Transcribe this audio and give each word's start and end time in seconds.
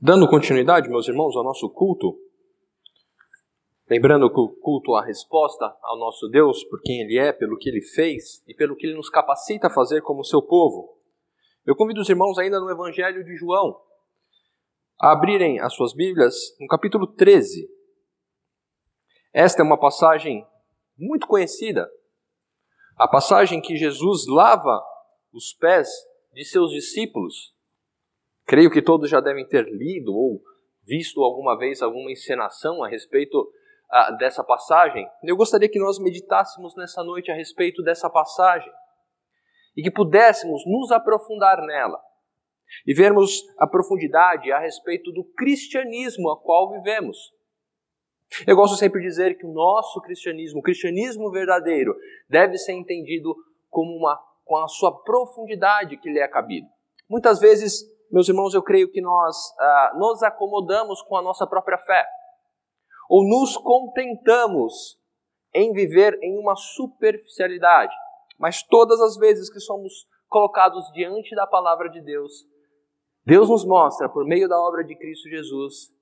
Dando 0.00 0.28
continuidade, 0.28 0.88
meus 0.88 1.08
irmãos, 1.08 1.34
ao 1.34 1.42
nosso 1.42 1.68
culto, 1.70 2.16
lembrando 3.90 4.32
que 4.32 4.38
o 4.38 4.48
culto 4.48 4.96
é 4.96 5.00
a 5.00 5.04
resposta 5.04 5.76
ao 5.82 5.98
nosso 5.98 6.28
Deus 6.28 6.62
por 6.62 6.80
quem 6.82 7.00
Ele 7.00 7.18
é, 7.18 7.32
pelo 7.32 7.58
que 7.58 7.68
Ele 7.68 7.82
fez 7.82 8.40
e 8.46 8.54
pelo 8.54 8.76
que 8.76 8.86
Ele 8.86 8.94
nos 8.94 9.10
capacita 9.10 9.66
a 9.66 9.70
fazer 9.70 10.00
como 10.02 10.22
seu 10.22 10.40
povo. 10.40 10.96
Eu 11.66 11.74
convido 11.74 12.00
os 12.00 12.08
irmãos 12.08 12.38
ainda 12.38 12.60
no 12.60 12.70
Evangelho 12.70 13.24
de 13.24 13.34
João 13.34 13.76
a 15.00 15.10
abrirem 15.10 15.58
as 15.58 15.74
suas 15.74 15.92
Bíblias 15.92 16.36
no 16.60 16.68
capítulo 16.68 17.04
13. 17.04 17.68
Esta 19.32 19.62
é 19.62 19.64
uma 19.64 19.80
passagem 19.80 20.46
muito 20.96 21.26
conhecida, 21.26 21.90
a 22.96 23.08
passagem 23.08 23.60
que 23.60 23.76
Jesus 23.76 24.28
lava 24.28 24.80
os 25.32 25.52
pés 25.54 25.88
de 26.32 26.44
seus 26.44 26.70
discípulos 26.70 27.57
Creio 28.48 28.70
que 28.70 28.80
todos 28.80 29.10
já 29.10 29.20
devem 29.20 29.46
ter 29.46 29.68
lido 29.68 30.10
ou 30.16 30.42
visto 30.82 31.22
alguma 31.22 31.54
vez 31.58 31.82
alguma 31.82 32.10
encenação 32.10 32.82
a 32.82 32.88
respeito 32.88 33.38
uh, 33.38 34.16
dessa 34.16 34.42
passagem. 34.42 35.06
Eu 35.22 35.36
gostaria 35.36 35.68
que 35.68 35.78
nós 35.78 35.98
meditássemos 35.98 36.74
nessa 36.74 37.04
noite 37.04 37.30
a 37.30 37.34
respeito 37.34 37.82
dessa 37.82 38.08
passagem 38.08 38.72
e 39.76 39.82
que 39.82 39.90
pudéssemos 39.90 40.62
nos 40.66 40.90
aprofundar 40.90 41.60
nela 41.60 42.00
e 42.86 42.94
vermos 42.94 43.42
a 43.58 43.66
profundidade 43.66 44.50
a 44.50 44.58
respeito 44.58 45.12
do 45.12 45.24
cristianismo 45.36 46.30
a 46.30 46.40
qual 46.40 46.72
vivemos. 46.72 47.34
Eu 48.46 48.56
gosto 48.56 48.78
sempre 48.78 49.02
de 49.02 49.08
dizer 49.08 49.36
que 49.36 49.44
o 49.44 49.52
nosso 49.52 50.00
cristianismo, 50.00 50.60
o 50.60 50.62
cristianismo 50.62 51.30
verdadeiro, 51.30 51.94
deve 52.30 52.56
ser 52.56 52.72
entendido 52.72 53.36
como 53.68 53.94
uma 53.94 54.18
com 54.42 54.56
a 54.56 54.66
sua 54.68 55.02
profundidade 55.02 55.98
que 55.98 56.08
lhe 56.08 56.18
é 56.18 56.26
cabido. 56.26 56.66
Muitas 57.06 57.38
vezes 57.38 57.97
meus 58.10 58.28
irmãos, 58.28 58.54
eu 58.54 58.62
creio 58.62 58.90
que 58.90 59.00
nós 59.00 59.36
ah, 59.58 59.92
nos 59.96 60.22
acomodamos 60.22 61.02
com 61.02 61.16
a 61.16 61.22
nossa 61.22 61.46
própria 61.46 61.78
fé, 61.78 62.06
ou 63.08 63.22
nos 63.26 63.56
contentamos 63.56 64.98
em 65.54 65.72
viver 65.72 66.18
em 66.22 66.38
uma 66.38 66.54
superficialidade. 66.56 67.94
Mas 68.38 68.62
todas 68.62 69.00
as 69.00 69.16
vezes 69.16 69.50
que 69.50 69.60
somos 69.60 70.06
colocados 70.28 70.90
diante 70.92 71.34
da 71.34 71.46
palavra 71.46 71.88
de 71.88 72.00
Deus, 72.00 72.46
Deus 73.24 73.48
nos 73.48 73.64
mostra, 73.64 74.08
por 74.08 74.24
meio 74.24 74.48
da 74.48 74.58
obra 74.58 74.84
de 74.84 74.96
Cristo 74.96 75.28
Jesus, 75.28 75.92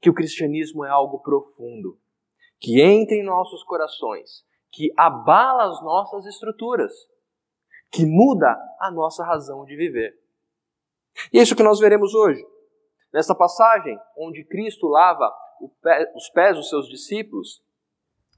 que 0.00 0.10
o 0.10 0.14
cristianismo 0.14 0.84
é 0.84 0.90
algo 0.90 1.20
profundo, 1.20 1.98
que 2.60 2.80
entra 2.80 3.14
em 3.14 3.24
nossos 3.24 3.62
corações, 3.62 4.44
que 4.72 4.92
abala 4.96 5.64
as 5.64 5.82
nossas 5.82 6.26
estruturas, 6.26 6.92
que 7.90 8.06
muda 8.06 8.56
a 8.80 8.90
nossa 8.90 9.24
razão 9.24 9.64
de 9.64 9.76
viver. 9.76 10.21
E 11.32 11.38
é 11.38 11.42
isso 11.42 11.56
que 11.56 11.62
nós 11.62 11.78
veremos 11.78 12.14
hoje. 12.14 12.44
Nessa 13.12 13.34
passagem, 13.34 13.98
onde 14.16 14.44
Cristo 14.44 14.88
lava 14.88 15.32
os 16.14 16.28
pés 16.30 16.56
dos 16.56 16.68
seus 16.68 16.88
discípulos, 16.88 17.62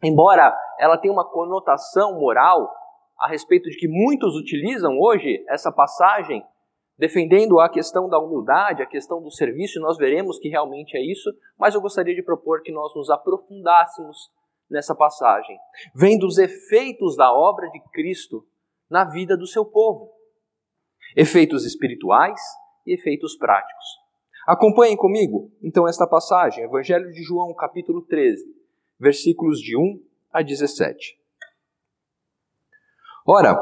embora 0.02 0.56
ela 0.78 0.98
tenha 0.98 1.12
uma 1.12 1.28
conotação 1.28 2.18
moral 2.18 2.70
a 3.18 3.28
respeito 3.28 3.70
de 3.70 3.76
que 3.76 3.88
muitos 3.88 4.36
utilizam 4.36 4.98
hoje 4.98 5.44
essa 5.48 5.72
passagem 5.72 6.44
defendendo 6.96 7.58
a 7.58 7.68
questão 7.68 8.08
da 8.08 8.18
humildade, 8.18 8.82
a 8.82 8.86
questão 8.86 9.22
do 9.22 9.30
serviço, 9.30 9.78
e 9.78 9.82
nós 9.82 9.96
veremos 9.96 10.38
que 10.38 10.48
realmente 10.48 10.96
é 10.96 11.00
isso, 11.00 11.30
mas 11.58 11.74
eu 11.74 11.80
gostaria 11.80 12.14
de 12.14 12.22
propor 12.22 12.62
que 12.62 12.72
nós 12.72 12.94
nos 12.94 13.10
aprofundássemos 13.10 14.30
nessa 14.70 14.94
passagem, 14.94 15.58
vendo 15.94 16.24
os 16.26 16.38
efeitos 16.38 17.16
da 17.16 17.32
obra 17.32 17.68
de 17.70 17.80
Cristo 17.92 18.46
na 18.88 19.04
vida 19.04 19.36
do 19.36 19.46
seu 19.46 19.64
povo. 19.64 20.12
Efeitos 21.16 21.64
espirituais, 21.64 22.40
e 22.86 22.94
efeitos 22.94 23.36
práticos. 23.36 23.84
Acompanhem 24.46 24.96
comigo, 24.96 25.50
então, 25.62 25.88
esta 25.88 26.06
passagem, 26.06 26.64
Evangelho 26.64 27.10
de 27.10 27.22
João, 27.22 27.54
capítulo 27.54 28.02
13, 28.02 28.44
versículos 29.00 29.58
de 29.58 29.76
1 29.76 30.02
a 30.32 30.42
17. 30.42 31.18
Ora, 33.26 33.58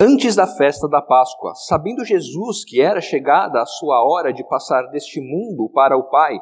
antes 0.00 0.34
da 0.34 0.48
festa 0.48 0.88
da 0.88 1.00
Páscoa, 1.00 1.54
sabendo 1.54 2.04
Jesus 2.04 2.64
que 2.64 2.80
era 2.80 3.00
chegada 3.00 3.62
a 3.62 3.66
sua 3.66 4.04
hora 4.04 4.32
de 4.32 4.42
passar 4.48 4.82
deste 4.90 5.20
mundo 5.20 5.70
para 5.72 5.96
o 5.96 6.10
Pai, 6.10 6.40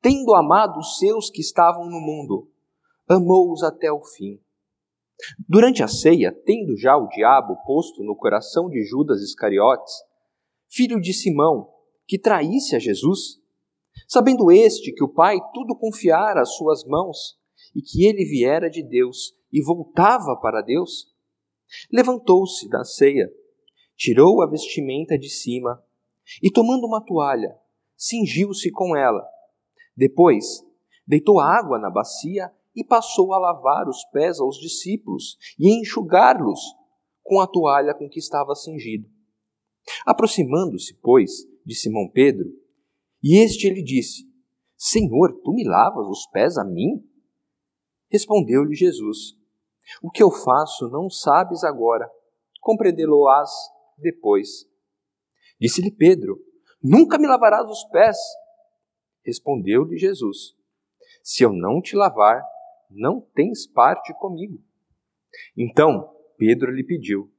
tendo 0.00 0.34
amado 0.34 0.78
os 0.78 0.98
seus 0.98 1.28
que 1.28 1.40
estavam 1.40 1.84
no 1.86 2.00
mundo, 2.00 2.48
amou-os 3.08 3.64
até 3.64 3.90
o 3.90 4.00
fim. 4.00 4.40
Durante 5.48 5.82
a 5.82 5.88
ceia, 5.88 6.32
tendo 6.44 6.76
já 6.76 6.96
o 6.96 7.08
diabo 7.08 7.56
posto 7.64 8.02
no 8.02 8.16
coração 8.16 8.68
de 8.68 8.84
Judas 8.84 9.20
Iscariotes, 9.22 9.92
filho 10.74 11.00
de 11.00 11.12
Simão, 11.12 11.68
que 12.06 12.18
traísse 12.18 12.74
a 12.74 12.78
Jesus? 12.78 13.40
Sabendo 14.08 14.50
este 14.50 14.92
que 14.92 15.04
o 15.04 15.12
Pai 15.12 15.38
tudo 15.52 15.76
confiara 15.76 16.40
às 16.40 16.56
suas 16.56 16.84
mãos 16.84 17.38
e 17.74 17.82
que 17.82 18.06
ele 18.06 18.24
viera 18.24 18.70
de 18.70 18.82
Deus 18.82 19.34
e 19.52 19.62
voltava 19.62 20.34
para 20.40 20.62
Deus, 20.62 21.12
levantou-se 21.92 22.68
da 22.68 22.84
ceia, 22.84 23.30
tirou 23.96 24.42
a 24.42 24.46
vestimenta 24.46 25.18
de 25.18 25.28
cima 25.28 25.82
e, 26.42 26.50
tomando 26.50 26.86
uma 26.86 27.04
toalha, 27.04 27.54
cingiu-se 27.96 28.70
com 28.70 28.96
ela. 28.96 29.22
Depois, 29.94 30.64
deitou 31.06 31.38
água 31.38 31.78
na 31.78 31.90
bacia 31.90 32.50
e 32.74 32.82
passou 32.82 33.34
a 33.34 33.38
lavar 33.38 33.86
os 33.88 34.04
pés 34.06 34.40
aos 34.40 34.56
discípulos 34.56 35.36
e 35.58 35.68
a 35.68 35.78
enxugar-los 35.78 36.60
com 37.22 37.40
a 37.40 37.46
toalha 37.46 37.94
com 37.94 38.08
que 38.08 38.18
estava 38.18 38.54
cingido. 38.54 39.11
Aproximando-se, 40.06 40.94
pois, 41.02 41.30
de 41.64 41.74
Simão 41.74 42.08
Pedro, 42.12 42.48
e 43.22 43.38
este 43.42 43.70
lhe 43.70 43.82
disse: 43.82 44.28
Senhor, 44.76 45.40
tu 45.44 45.52
me 45.52 45.64
lavas 45.64 46.06
os 46.08 46.26
pés 46.26 46.58
a 46.58 46.64
mim? 46.64 47.08
Respondeu-lhe 48.10 48.74
Jesus: 48.74 49.38
O 50.02 50.10
que 50.10 50.22
eu 50.22 50.30
faço 50.30 50.88
não 50.88 51.08
sabes 51.08 51.62
agora, 51.64 52.10
compreendê-lo-ás 52.60 53.50
depois. 53.98 54.68
Disse-lhe 55.60 55.90
Pedro: 55.90 56.38
Nunca 56.82 57.18
me 57.18 57.28
lavarás 57.28 57.70
os 57.70 57.84
pés. 57.90 58.16
Respondeu-lhe 59.24 59.96
Jesus: 59.96 60.56
Se 61.22 61.44
eu 61.44 61.52
não 61.52 61.80
te 61.80 61.94
lavar, 61.94 62.42
não 62.90 63.20
tens 63.34 63.66
parte 63.66 64.12
comigo. 64.14 64.60
Então 65.56 66.12
Pedro 66.36 66.72
lhe 66.72 66.84
pediu: 66.84 67.32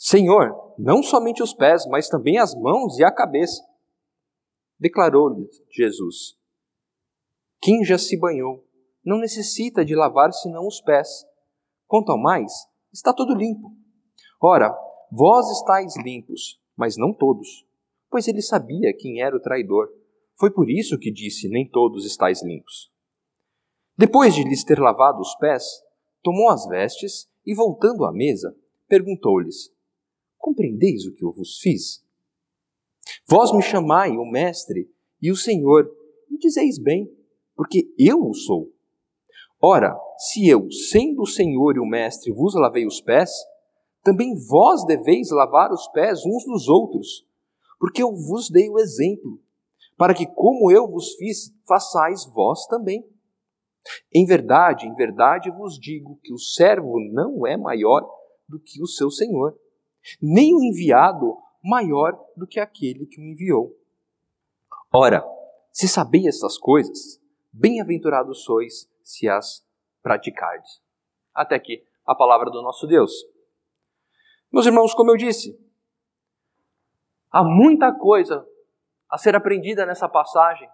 Senhor, 0.00 0.74
não 0.78 1.02
somente 1.02 1.42
os 1.42 1.52
pés, 1.52 1.84
mas 1.86 2.08
também 2.08 2.38
as 2.38 2.54
mãos 2.54 2.96
e 3.00 3.04
a 3.04 3.10
cabeça. 3.10 3.60
Declarou-lhe 4.78 5.50
Jesus: 5.68 6.38
Quem 7.60 7.84
já 7.84 7.98
se 7.98 8.16
banhou 8.16 8.64
não 9.04 9.18
necessita 9.18 9.84
de 9.84 9.96
lavar 9.96 10.32
senão 10.32 10.68
os 10.68 10.80
pés. 10.80 11.26
Quanto 11.88 12.12
ao 12.12 12.18
mais, 12.18 12.52
está 12.92 13.12
todo 13.12 13.34
limpo. 13.34 13.72
Ora, 14.40 14.72
vós 15.10 15.50
estáis 15.50 15.96
limpos, 15.96 16.60
mas 16.76 16.96
não 16.96 17.12
todos, 17.12 17.66
pois 18.08 18.28
ele 18.28 18.40
sabia 18.40 18.96
quem 18.96 19.20
era 19.20 19.36
o 19.36 19.42
traidor. 19.42 19.88
Foi 20.38 20.52
por 20.52 20.70
isso 20.70 20.96
que 20.96 21.10
disse: 21.10 21.48
Nem 21.48 21.68
todos 21.68 22.06
estáis 22.06 22.40
limpos. 22.44 22.92
Depois 23.96 24.32
de 24.32 24.44
lhes 24.44 24.62
ter 24.62 24.78
lavado 24.78 25.18
os 25.18 25.34
pés, 25.34 25.64
tomou 26.22 26.50
as 26.50 26.68
vestes 26.68 27.28
e, 27.44 27.52
voltando 27.52 28.04
à 28.04 28.12
mesa, 28.12 28.56
perguntou-lhes: 28.86 29.76
Compreendeis 30.38 31.04
o 31.06 31.12
que 31.12 31.24
eu 31.24 31.32
vos 31.32 31.58
fiz? 31.58 32.02
Vós 33.28 33.52
me 33.52 33.62
chamai 33.62 34.10
o 34.16 34.24
Mestre 34.24 34.90
e 35.20 35.30
o 35.30 35.36
Senhor, 35.36 35.90
e 36.30 36.38
dizeis 36.38 36.78
bem, 36.78 37.10
porque 37.54 37.92
eu 37.98 38.20
o 38.20 38.32
sou. 38.32 38.72
Ora, 39.60 39.98
se 40.16 40.48
eu, 40.48 40.70
sendo 40.70 41.22
o 41.22 41.26
Senhor 41.26 41.76
e 41.76 41.80
o 41.80 41.86
Mestre, 41.86 42.32
vos 42.32 42.54
lavei 42.54 42.86
os 42.86 43.00
pés, 43.00 43.30
também 44.04 44.34
vós 44.48 44.84
deveis 44.86 45.30
lavar 45.30 45.72
os 45.72 45.88
pés 45.88 46.24
uns 46.24 46.44
dos 46.44 46.68
outros, 46.68 47.26
porque 47.78 48.02
eu 48.02 48.14
vos 48.14 48.48
dei 48.48 48.70
o 48.70 48.78
exemplo, 48.78 49.40
para 49.96 50.14
que, 50.14 50.26
como 50.26 50.70
eu 50.70 50.88
vos 50.88 51.14
fiz, 51.16 51.52
façais 51.66 52.24
vós 52.32 52.66
também. 52.66 53.04
Em 54.14 54.24
verdade, 54.24 54.86
em 54.86 54.94
verdade 54.94 55.50
vos 55.50 55.78
digo 55.78 56.18
que 56.22 56.32
o 56.32 56.38
servo 56.38 57.00
não 57.12 57.46
é 57.46 57.56
maior 57.56 58.08
do 58.48 58.60
que 58.60 58.80
o 58.80 58.86
seu 58.86 59.10
senhor 59.10 59.58
nem 60.20 60.54
o 60.54 60.62
enviado 60.62 61.36
maior 61.62 62.18
do 62.36 62.46
que 62.46 62.60
aquele 62.60 63.06
que 63.06 63.20
o 63.20 63.24
enviou. 63.24 63.76
Ora, 64.92 65.24
se 65.70 65.86
sabeis 65.86 66.26
estas 66.26 66.56
coisas, 66.56 67.20
bem-aventurados 67.52 68.44
sois 68.44 68.90
se 69.02 69.28
as 69.28 69.66
praticardes. 70.02 70.82
Até 71.34 71.56
aqui 71.56 71.84
a 72.06 72.14
palavra 72.14 72.50
do 72.50 72.62
nosso 72.62 72.86
Deus. 72.86 73.12
Meus 74.50 74.64
irmãos, 74.64 74.94
como 74.94 75.10
eu 75.10 75.16
disse, 75.16 75.58
há 77.30 77.44
muita 77.44 77.92
coisa 77.92 78.46
a 79.10 79.18
ser 79.18 79.36
aprendida 79.36 79.84
nessa 79.84 80.08
passagem, 80.08 80.68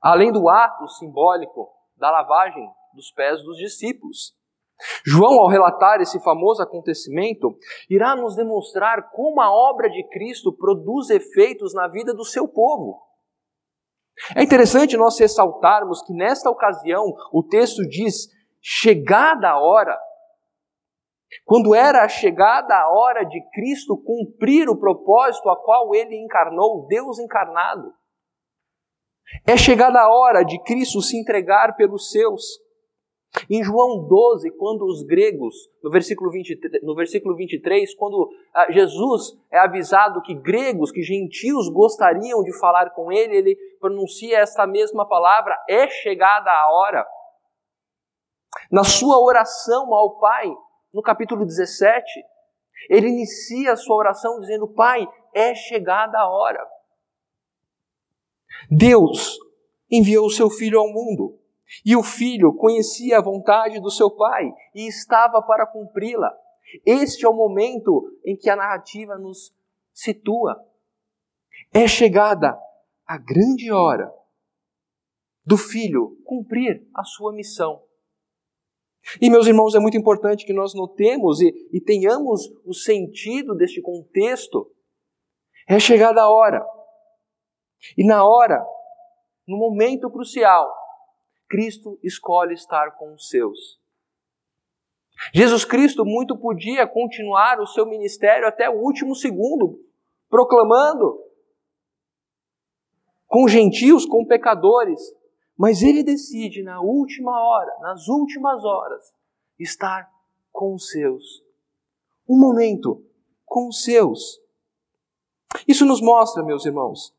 além 0.00 0.32
do 0.32 0.48
ato 0.48 0.86
simbólico 0.88 1.68
da 1.96 2.10
lavagem 2.10 2.68
dos 2.94 3.10
pés 3.10 3.42
dos 3.42 3.56
discípulos. 3.56 4.36
João, 5.06 5.40
ao 5.40 5.48
relatar 5.48 6.00
esse 6.00 6.22
famoso 6.22 6.62
acontecimento, 6.62 7.56
irá 7.88 8.14
nos 8.14 8.36
demonstrar 8.36 9.10
como 9.10 9.40
a 9.40 9.50
obra 9.50 9.88
de 9.88 10.06
Cristo 10.10 10.52
produz 10.52 11.10
efeitos 11.10 11.72
na 11.72 11.88
vida 11.88 12.12
do 12.14 12.24
seu 12.24 12.46
povo. 12.46 13.02
É 14.34 14.42
interessante 14.42 14.96
nós 14.96 15.18
ressaltarmos 15.18 16.02
que 16.02 16.12
nesta 16.12 16.50
ocasião 16.50 17.04
o 17.32 17.42
texto 17.42 17.82
diz 17.88 18.28
chegada 18.60 19.50
a 19.50 19.58
hora. 19.58 19.96
Quando 21.44 21.74
era 21.74 22.04
a 22.04 22.08
chegada 22.08 22.74
a 22.74 22.88
hora 22.88 23.24
de 23.24 23.40
Cristo 23.52 23.96
cumprir 23.96 24.68
o 24.68 24.78
propósito 24.78 25.48
a 25.50 25.56
qual 25.56 25.94
ele 25.94 26.16
encarnou, 26.16 26.86
Deus 26.86 27.18
encarnado. 27.18 27.92
É 29.46 29.56
chegada 29.56 30.00
a 30.00 30.08
hora 30.08 30.44
de 30.44 30.62
Cristo 30.62 31.02
se 31.02 31.18
entregar 31.18 31.76
pelos 31.76 32.10
seus. 32.10 32.65
Em 33.50 33.62
João 33.62 34.06
12, 34.08 34.50
quando 34.52 34.86
os 34.86 35.02
gregos, 35.02 35.54
no 35.82 35.90
versículo, 35.90 36.30
23, 36.30 36.82
no 36.82 36.94
versículo 36.94 37.36
23, 37.36 37.94
quando 37.94 38.30
ah, 38.54 38.70
Jesus 38.72 39.38
é 39.52 39.58
avisado 39.58 40.22
que 40.22 40.34
gregos, 40.34 40.90
que 40.90 41.02
gentios 41.02 41.68
gostariam 41.68 42.42
de 42.42 42.58
falar 42.58 42.90
com 42.90 43.12
ele, 43.12 43.36
ele 43.36 43.56
pronuncia 43.78 44.38
esta 44.38 44.66
mesma 44.66 45.06
palavra: 45.06 45.56
é 45.68 45.88
chegada 45.88 46.50
a 46.50 46.72
hora. 46.72 47.06
Na 48.70 48.84
sua 48.84 49.22
oração 49.22 49.94
ao 49.94 50.18
Pai, 50.18 50.50
no 50.92 51.02
capítulo 51.02 51.44
17, 51.44 52.04
ele 52.88 53.08
inicia 53.08 53.72
a 53.72 53.76
sua 53.76 53.96
oração 53.96 54.40
dizendo: 54.40 54.66
Pai, 54.66 55.06
é 55.34 55.54
chegada 55.54 56.18
a 56.18 56.28
hora. 56.28 56.66
Deus 58.70 59.36
enviou 59.90 60.26
o 60.26 60.30
seu 60.30 60.48
Filho 60.48 60.80
ao 60.80 60.88
mundo 60.88 61.38
e 61.84 61.96
o 61.96 62.02
filho 62.02 62.54
conhecia 62.54 63.18
a 63.18 63.22
vontade 63.22 63.80
do 63.80 63.90
seu 63.90 64.10
pai 64.10 64.52
e 64.74 64.86
estava 64.86 65.42
para 65.42 65.66
cumpri-la. 65.66 66.32
Este 66.84 67.24
é 67.24 67.28
o 67.28 67.34
momento 67.34 68.12
em 68.24 68.36
que 68.36 68.50
a 68.50 68.56
narrativa 68.56 69.16
nos 69.16 69.54
situa. 69.92 70.64
É 71.72 71.86
chegada 71.86 72.58
a 73.06 73.18
grande 73.18 73.70
hora 73.70 74.12
do 75.44 75.56
filho 75.56 76.18
cumprir 76.24 76.86
a 76.94 77.04
sua 77.04 77.32
missão. 77.32 77.82
E, 79.20 79.30
meus 79.30 79.46
irmãos, 79.46 79.74
é 79.74 79.78
muito 79.78 79.96
importante 79.96 80.44
que 80.44 80.52
nós 80.52 80.74
notemos 80.74 81.40
e, 81.40 81.68
e 81.72 81.80
tenhamos 81.80 82.52
o 82.64 82.74
sentido 82.74 83.54
deste 83.54 83.80
contexto. 83.80 84.72
É 85.68 85.78
chegada 85.78 86.20
a 86.22 86.28
hora. 86.28 86.66
E 87.96 88.04
na 88.04 88.24
hora, 88.24 88.64
no 89.46 89.56
momento 89.56 90.10
crucial, 90.10 90.68
Cristo 91.48 91.98
escolhe 92.02 92.54
estar 92.54 92.92
com 92.92 93.14
os 93.14 93.28
seus. 93.28 93.78
Jesus 95.32 95.64
Cristo 95.64 96.04
muito 96.04 96.36
podia 96.36 96.86
continuar 96.86 97.60
o 97.60 97.66
seu 97.66 97.86
ministério 97.86 98.46
até 98.46 98.68
o 98.68 98.80
último 98.80 99.14
segundo, 99.14 99.80
proclamando 100.28 101.22
com 103.26 103.48
gentios, 103.48 104.04
com 104.04 104.24
pecadores, 104.24 105.00
mas 105.56 105.82
ele 105.82 106.02
decide 106.02 106.62
na 106.62 106.80
última 106.80 107.32
hora, 107.32 107.78
nas 107.80 108.08
últimas 108.08 108.62
horas, 108.64 109.12
estar 109.58 110.10
com 110.52 110.74
os 110.74 110.90
seus. 110.90 111.42
Um 112.28 112.38
momento 112.38 113.02
com 113.44 113.68
os 113.68 113.82
seus. 113.82 114.40
Isso 115.66 115.86
nos 115.86 116.00
mostra, 116.00 116.42
meus 116.42 116.66
irmãos, 116.66 117.14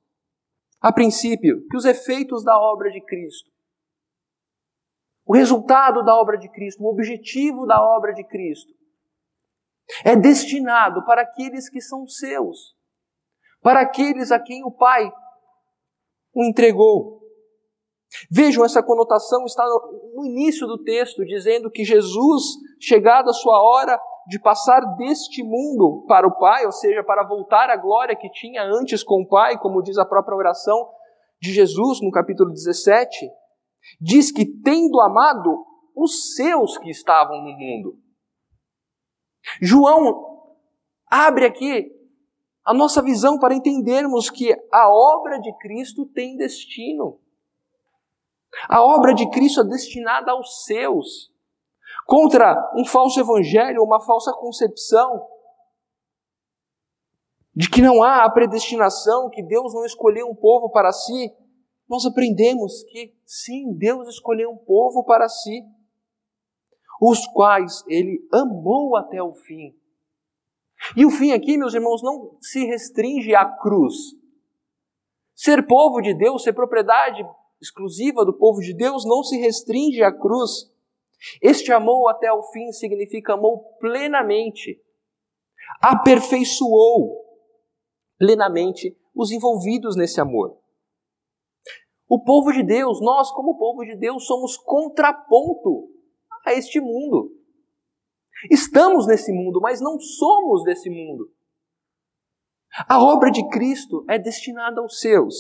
a 0.79 0.91
princípio, 0.91 1.67
que 1.67 1.77
os 1.77 1.85
efeitos 1.85 2.43
da 2.43 2.59
obra 2.59 2.91
de 2.91 3.01
Cristo 3.01 3.51
o 5.27 5.33
resultado 5.35 6.03
da 6.03 6.15
obra 6.15 6.37
de 6.37 6.49
Cristo, 6.49 6.81
o 6.81 6.89
objetivo 6.89 7.65
da 7.65 7.83
obra 7.83 8.13
de 8.13 8.23
Cristo, 8.23 8.71
é 10.03 10.15
destinado 10.15 11.05
para 11.05 11.21
aqueles 11.21 11.69
que 11.69 11.81
são 11.81 12.07
seus, 12.07 12.75
para 13.61 13.81
aqueles 13.81 14.31
a 14.31 14.39
quem 14.39 14.63
o 14.63 14.71
Pai 14.71 15.11
o 16.33 16.43
entregou. 16.45 17.17
Vejam, 18.31 18.63
essa 18.63 18.81
conotação 18.81 19.43
está 19.45 19.65
no 20.15 20.25
início 20.25 20.65
do 20.65 20.81
texto, 20.81 21.25
dizendo 21.25 21.69
que 21.69 21.83
Jesus, 21.83 22.43
chegada 22.79 23.29
a 23.29 23.33
sua 23.33 23.61
hora 23.61 23.99
de 24.27 24.39
passar 24.39 24.79
deste 24.95 25.43
mundo 25.43 26.05
para 26.07 26.25
o 26.25 26.37
Pai, 26.37 26.65
ou 26.65 26.71
seja, 26.71 27.03
para 27.03 27.27
voltar 27.27 27.69
à 27.69 27.75
glória 27.75 28.15
que 28.15 28.29
tinha 28.29 28.63
antes 28.63 29.03
com 29.03 29.23
o 29.23 29.27
Pai, 29.27 29.57
como 29.57 29.81
diz 29.81 29.97
a 29.97 30.05
própria 30.05 30.37
oração 30.37 30.89
de 31.41 31.51
Jesus 31.51 31.99
no 32.01 32.11
capítulo 32.11 32.51
17, 32.51 33.29
diz 33.99 34.31
que 34.31 34.45
tendo 34.45 34.99
amado 35.01 35.65
os 35.95 36.35
seus 36.35 36.77
que 36.77 36.89
estavam 36.89 37.41
no 37.41 37.51
mundo. 37.57 37.99
João 39.61 40.55
abre 41.09 41.45
aqui 41.45 41.91
a 42.65 42.73
nossa 42.73 43.01
visão 43.01 43.39
para 43.39 43.55
entendermos 43.55 44.29
que 44.29 44.53
a 44.71 44.89
obra 44.89 45.39
de 45.39 45.55
Cristo 45.57 46.05
tem 46.05 46.35
destino. 46.35 47.19
A 48.69 48.81
obra 48.81 49.13
de 49.13 49.29
Cristo 49.29 49.61
é 49.61 49.63
destinada 49.63 50.31
aos 50.31 50.65
seus. 50.65 51.31
Contra 52.05 52.71
um 52.75 52.85
falso 52.85 53.19
evangelho, 53.19 53.83
uma 53.83 54.01
falsa 54.01 54.33
concepção 54.33 55.27
de 57.55 57.69
que 57.69 57.81
não 57.81 58.03
há 58.03 58.23
a 58.23 58.29
predestinação, 58.29 59.29
que 59.31 59.41
Deus 59.41 59.73
não 59.73 59.83
escolheu 59.83 60.27
um 60.27 60.35
povo 60.35 60.69
para 60.69 60.91
si, 60.91 61.31
nós 61.89 62.05
aprendemos 62.05 62.83
que 62.83 63.15
sim, 63.25 63.73
Deus 63.73 64.07
escolheu 64.09 64.51
um 64.51 64.57
povo 64.57 65.03
para 65.03 65.29
si, 65.29 65.63
os 67.01 67.25
quais 67.27 67.83
ele 67.87 68.27
amou 68.31 68.95
até 68.95 69.21
o 69.21 69.33
fim. 69.33 69.73
E 70.95 71.05
o 71.05 71.11
fim 71.11 71.31
aqui, 71.31 71.57
meus 71.57 71.73
irmãos, 71.73 72.01
não 72.03 72.37
se 72.41 72.65
restringe 72.65 73.33
à 73.33 73.45
cruz. 73.45 73.95
Ser 75.35 75.65
povo 75.67 76.01
de 76.01 76.13
Deus, 76.13 76.43
ser 76.43 76.53
propriedade 76.53 77.23
exclusiva 77.61 78.25
do 78.25 78.33
povo 78.33 78.59
de 78.59 78.73
Deus, 78.73 79.05
não 79.05 79.23
se 79.23 79.37
restringe 79.37 80.03
à 80.03 80.11
cruz. 80.11 80.71
Este 81.41 81.71
amou 81.71 82.07
até 82.07 82.31
o 82.31 82.43
fim 82.43 82.71
significa 82.71 83.33
amou 83.33 83.59
plenamente, 83.79 84.79
aperfeiçoou 85.81 87.25
plenamente 88.17 88.95
os 89.15 89.31
envolvidos 89.31 89.95
nesse 89.95 90.19
amor. 90.19 90.57
O 92.07 92.23
povo 92.23 92.51
de 92.51 92.63
Deus, 92.63 93.01
nós, 93.01 93.29
como 93.31 93.57
povo 93.57 93.83
de 93.83 93.95
Deus, 93.95 94.25
somos 94.25 94.55
contraponto 94.57 95.89
a 96.45 96.53
este 96.53 96.79
mundo. 96.79 97.31
Estamos 98.49 99.07
nesse 99.07 99.31
mundo, 99.33 99.59
mas 99.59 99.81
não 99.81 99.99
somos 99.99 100.63
desse 100.63 100.89
mundo. 100.89 101.31
A 102.87 103.01
obra 103.01 103.31
de 103.31 103.47
Cristo 103.49 104.05
é 104.07 104.19
destinada 104.19 104.79
aos 104.79 104.99
seus, 104.99 105.35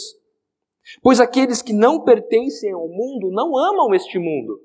pois 1.01 1.19
aqueles 1.19 1.61
que 1.61 1.73
não 1.73 2.03
pertencem 2.03 2.71
ao 2.73 2.87
mundo 2.87 3.29
não 3.31 3.55
amam 3.57 3.93
este 3.93 4.17
mundo, 4.17 4.59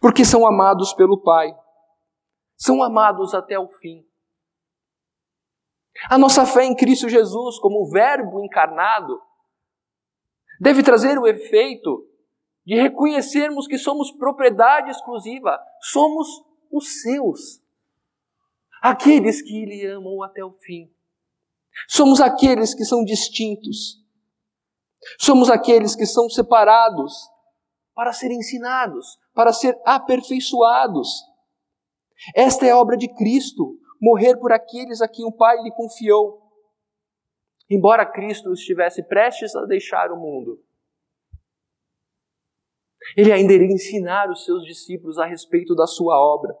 porque 0.00 0.24
são 0.24 0.46
amados 0.46 0.92
pelo 0.94 1.22
Pai, 1.22 1.54
são 2.56 2.82
amados 2.82 3.32
até 3.34 3.58
o 3.58 3.68
fim. 3.68 4.04
A 6.10 6.18
nossa 6.18 6.44
fé 6.44 6.64
em 6.64 6.74
Cristo 6.74 7.08
Jesus, 7.08 7.58
como 7.58 7.88
Verbo 7.88 8.44
encarnado, 8.44 9.20
deve 10.60 10.82
trazer 10.82 11.18
o 11.18 11.26
efeito 11.26 12.06
de 12.64 12.74
reconhecermos 12.74 13.66
que 13.66 13.78
somos 13.78 14.10
propriedade 14.12 14.90
exclusiva, 14.90 15.58
somos 15.80 16.26
os 16.70 17.02
seus, 17.02 17.62
aqueles 18.82 19.40
que 19.40 19.62
Ele 19.62 19.86
amam 19.86 20.22
até 20.22 20.44
o 20.44 20.52
fim. 20.52 20.90
Somos 21.88 22.20
aqueles 22.20 22.74
que 22.74 22.84
são 22.84 23.04
distintos, 23.04 24.02
somos 25.18 25.50
aqueles 25.50 25.94
que 25.94 26.06
são 26.06 26.28
separados 26.28 27.12
para 27.94 28.12
ser 28.12 28.30
ensinados, 28.30 29.18
para 29.34 29.52
ser 29.52 29.78
aperfeiçoados. 29.84 31.08
Esta 32.34 32.66
é 32.66 32.70
a 32.70 32.78
obra 32.78 32.96
de 32.96 33.08
Cristo, 33.14 33.78
morrer 34.00 34.36
por 34.38 34.52
aqueles 34.52 35.00
a 35.00 35.08
quem 35.08 35.24
o 35.24 35.32
Pai 35.32 35.56
lhe 35.62 35.70
confiou. 35.70 36.45
Embora 37.68 38.06
Cristo 38.06 38.52
estivesse 38.52 39.02
prestes 39.02 39.54
a 39.56 39.64
deixar 39.64 40.12
o 40.12 40.16
mundo, 40.16 40.62
ele 43.16 43.32
ainda 43.32 43.52
iria 43.52 43.72
ensinar 43.72 44.30
os 44.30 44.44
seus 44.44 44.64
discípulos 44.64 45.18
a 45.18 45.26
respeito 45.26 45.74
da 45.74 45.86
sua 45.86 46.16
obra. 46.18 46.56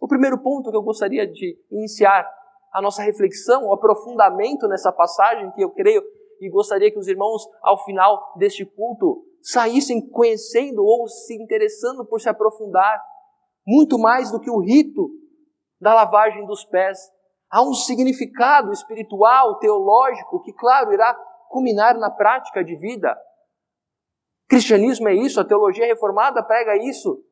O 0.00 0.08
primeiro 0.08 0.42
ponto 0.42 0.70
que 0.70 0.76
eu 0.76 0.82
gostaria 0.82 1.26
de 1.26 1.58
iniciar 1.70 2.28
a 2.72 2.82
nossa 2.82 3.02
reflexão, 3.02 3.66
o 3.66 3.72
aprofundamento 3.72 4.68
nessa 4.68 4.92
passagem, 4.92 5.50
que 5.52 5.62
eu 5.62 5.70
creio 5.70 6.02
e 6.40 6.50
gostaria 6.50 6.90
que 6.90 6.98
os 6.98 7.08
irmãos, 7.08 7.42
ao 7.62 7.82
final 7.84 8.34
deste 8.36 8.64
culto, 8.64 9.24
saíssem 9.42 10.06
conhecendo 10.10 10.84
ou 10.84 11.08
se 11.08 11.34
interessando 11.34 12.04
por 12.04 12.20
se 12.20 12.28
aprofundar, 12.28 13.02
muito 13.66 13.98
mais 13.98 14.30
do 14.30 14.40
que 14.40 14.50
o 14.50 14.60
rito 14.60 15.08
da 15.80 15.94
lavagem 15.94 16.44
dos 16.46 16.64
pés, 16.64 16.98
Há 17.50 17.62
um 17.62 17.72
significado 17.72 18.72
espiritual, 18.72 19.58
teológico, 19.58 20.42
que, 20.42 20.52
claro, 20.52 20.92
irá 20.92 21.14
culminar 21.48 21.96
na 21.98 22.10
prática 22.10 22.64
de 22.64 22.76
vida. 22.76 23.16
Cristianismo 24.48 25.08
é 25.08 25.14
isso, 25.14 25.40
a 25.40 25.44
teologia 25.44 25.86
reformada 25.86 26.42
prega 26.42 26.76
isso. 26.76 27.24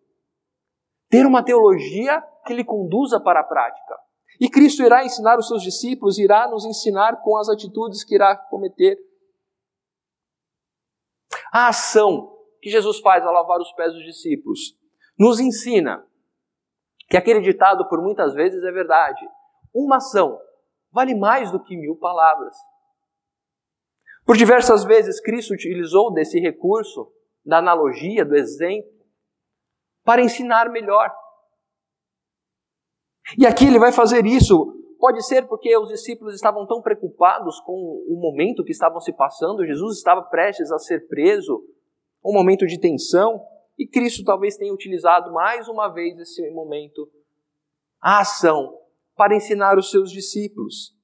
Ter 1.09 1.26
uma 1.26 1.44
teologia 1.44 2.23
que 2.47 2.54
lhe 2.54 2.64
conduza 2.64 3.21
para 3.21 3.40
a 3.40 3.44
prática. 3.44 3.99
E 4.40 4.49
Cristo 4.49 4.83
irá 4.83 5.04
ensinar 5.04 5.38
os 5.38 5.47
seus 5.47 5.62
discípulos, 5.62 6.18
irá 6.18 6.49
nos 6.49 6.64
ensinar 6.64 7.23
com 7.23 7.37
as 7.37 7.49
atitudes 7.49 8.02
que 8.02 8.14
irá 8.14 8.37
cometer. 8.37 8.99
A 11.52 11.68
ação 11.68 12.37
que 12.61 12.68
Jesus 12.68 12.99
faz 13.00 13.25
ao 13.25 13.33
lavar 13.33 13.61
os 13.61 13.73
pés 13.73 13.92
dos 13.92 14.02
discípulos 14.02 14.76
nos 15.18 15.38
ensina 15.38 16.04
que 17.09 17.16
aquele 17.16 17.40
ditado 17.40 17.88
por 17.88 18.02
muitas 18.02 18.35
vezes 18.35 18.64
é 18.64 18.73
verdade. 18.73 19.25
Uma 19.75 19.97
ação 19.97 20.38
vale 20.93 21.14
mais 21.14 21.50
do 21.50 21.62
que 21.62 21.76
mil 21.76 21.97
palavras. 21.97 22.54
Por 24.25 24.37
diversas 24.37 24.85
vezes, 24.85 25.21
Cristo 25.21 25.52
utilizou 25.52 26.12
desse 26.12 26.38
recurso, 26.38 27.12
da 27.45 27.59
analogia, 27.59 28.25
do 28.25 28.37
exemplo, 28.37 28.90
para 30.04 30.23
ensinar 30.23 30.71
melhor. 30.71 31.12
E 33.38 33.47
aqui 33.47 33.66
ele 33.66 33.78
vai 33.78 33.93
fazer 33.93 34.25
isso. 34.25 34.73
Pode 34.99 35.23
ser 35.26 35.47
porque 35.47 35.76
os 35.76 35.88
discípulos 35.88 36.35
estavam 36.35 36.66
tão 36.66 36.81
preocupados 36.81 37.61
com 37.61 37.73
o 37.73 38.19
momento 38.19 38.64
que 38.64 38.73
estavam 38.73 39.00
se 39.00 39.12
passando, 39.12 39.66
Jesus 39.66 39.99
estava 39.99 40.23
prestes 40.23 40.71
a 40.71 40.78
ser 40.78 41.07
preso, 41.09 41.62
um 42.25 42.33
momento 42.33 42.66
de 42.66 42.81
tensão, 42.81 43.45
e 43.78 43.87
Cristo 43.87 44.25
talvez 44.25 44.57
tenha 44.57 44.73
utilizado 44.73 45.33
mais 45.33 45.69
uma 45.69 45.88
vez 45.88 46.19
esse 46.19 46.49
momento, 46.50 47.07
a 48.00 48.21
ação, 48.21 48.73
para 49.16 49.37
ensinar 49.37 49.78
os 49.78 49.90
seus 49.90 50.11
discípulos. 50.11 50.94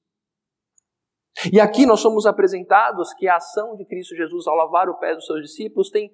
E 1.53 1.61
aqui 1.61 1.87
nós 1.87 2.01
somos 2.01 2.27
apresentados 2.27 3.15
que 3.15 3.27
a 3.27 3.37
ação 3.37 3.77
de 3.77 3.85
Cristo 3.87 4.15
Jesus 4.15 4.47
ao 4.47 4.57
lavar 4.57 4.89
o 4.89 4.99
pé 4.99 5.15
dos 5.15 5.25
seus 5.25 5.43
discípulos 5.43 5.91
tem 5.91 6.13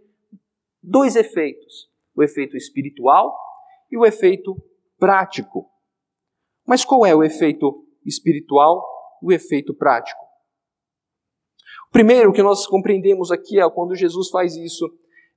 dois 0.82 1.16
efeitos: 1.16 1.90
o 2.14 2.22
efeito 2.22 2.56
espiritual 2.56 3.36
e 3.90 3.96
o 3.96 4.04
efeito 4.04 4.54
prático. 4.98 5.68
Mas 6.66 6.84
qual 6.84 7.04
é 7.06 7.14
o 7.14 7.24
efeito 7.24 7.86
espiritual 8.04 8.84
e 9.22 9.26
o 9.26 9.32
efeito 9.32 9.74
prático? 9.74 10.24
O 11.88 11.92
primeiro 11.92 12.32
que 12.32 12.42
nós 12.42 12.66
compreendemos 12.66 13.30
aqui 13.30 13.60
é 13.60 13.70
quando 13.70 13.94
Jesus 13.94 14.28
faz 14.28 14.54
isso, 14.56 14.86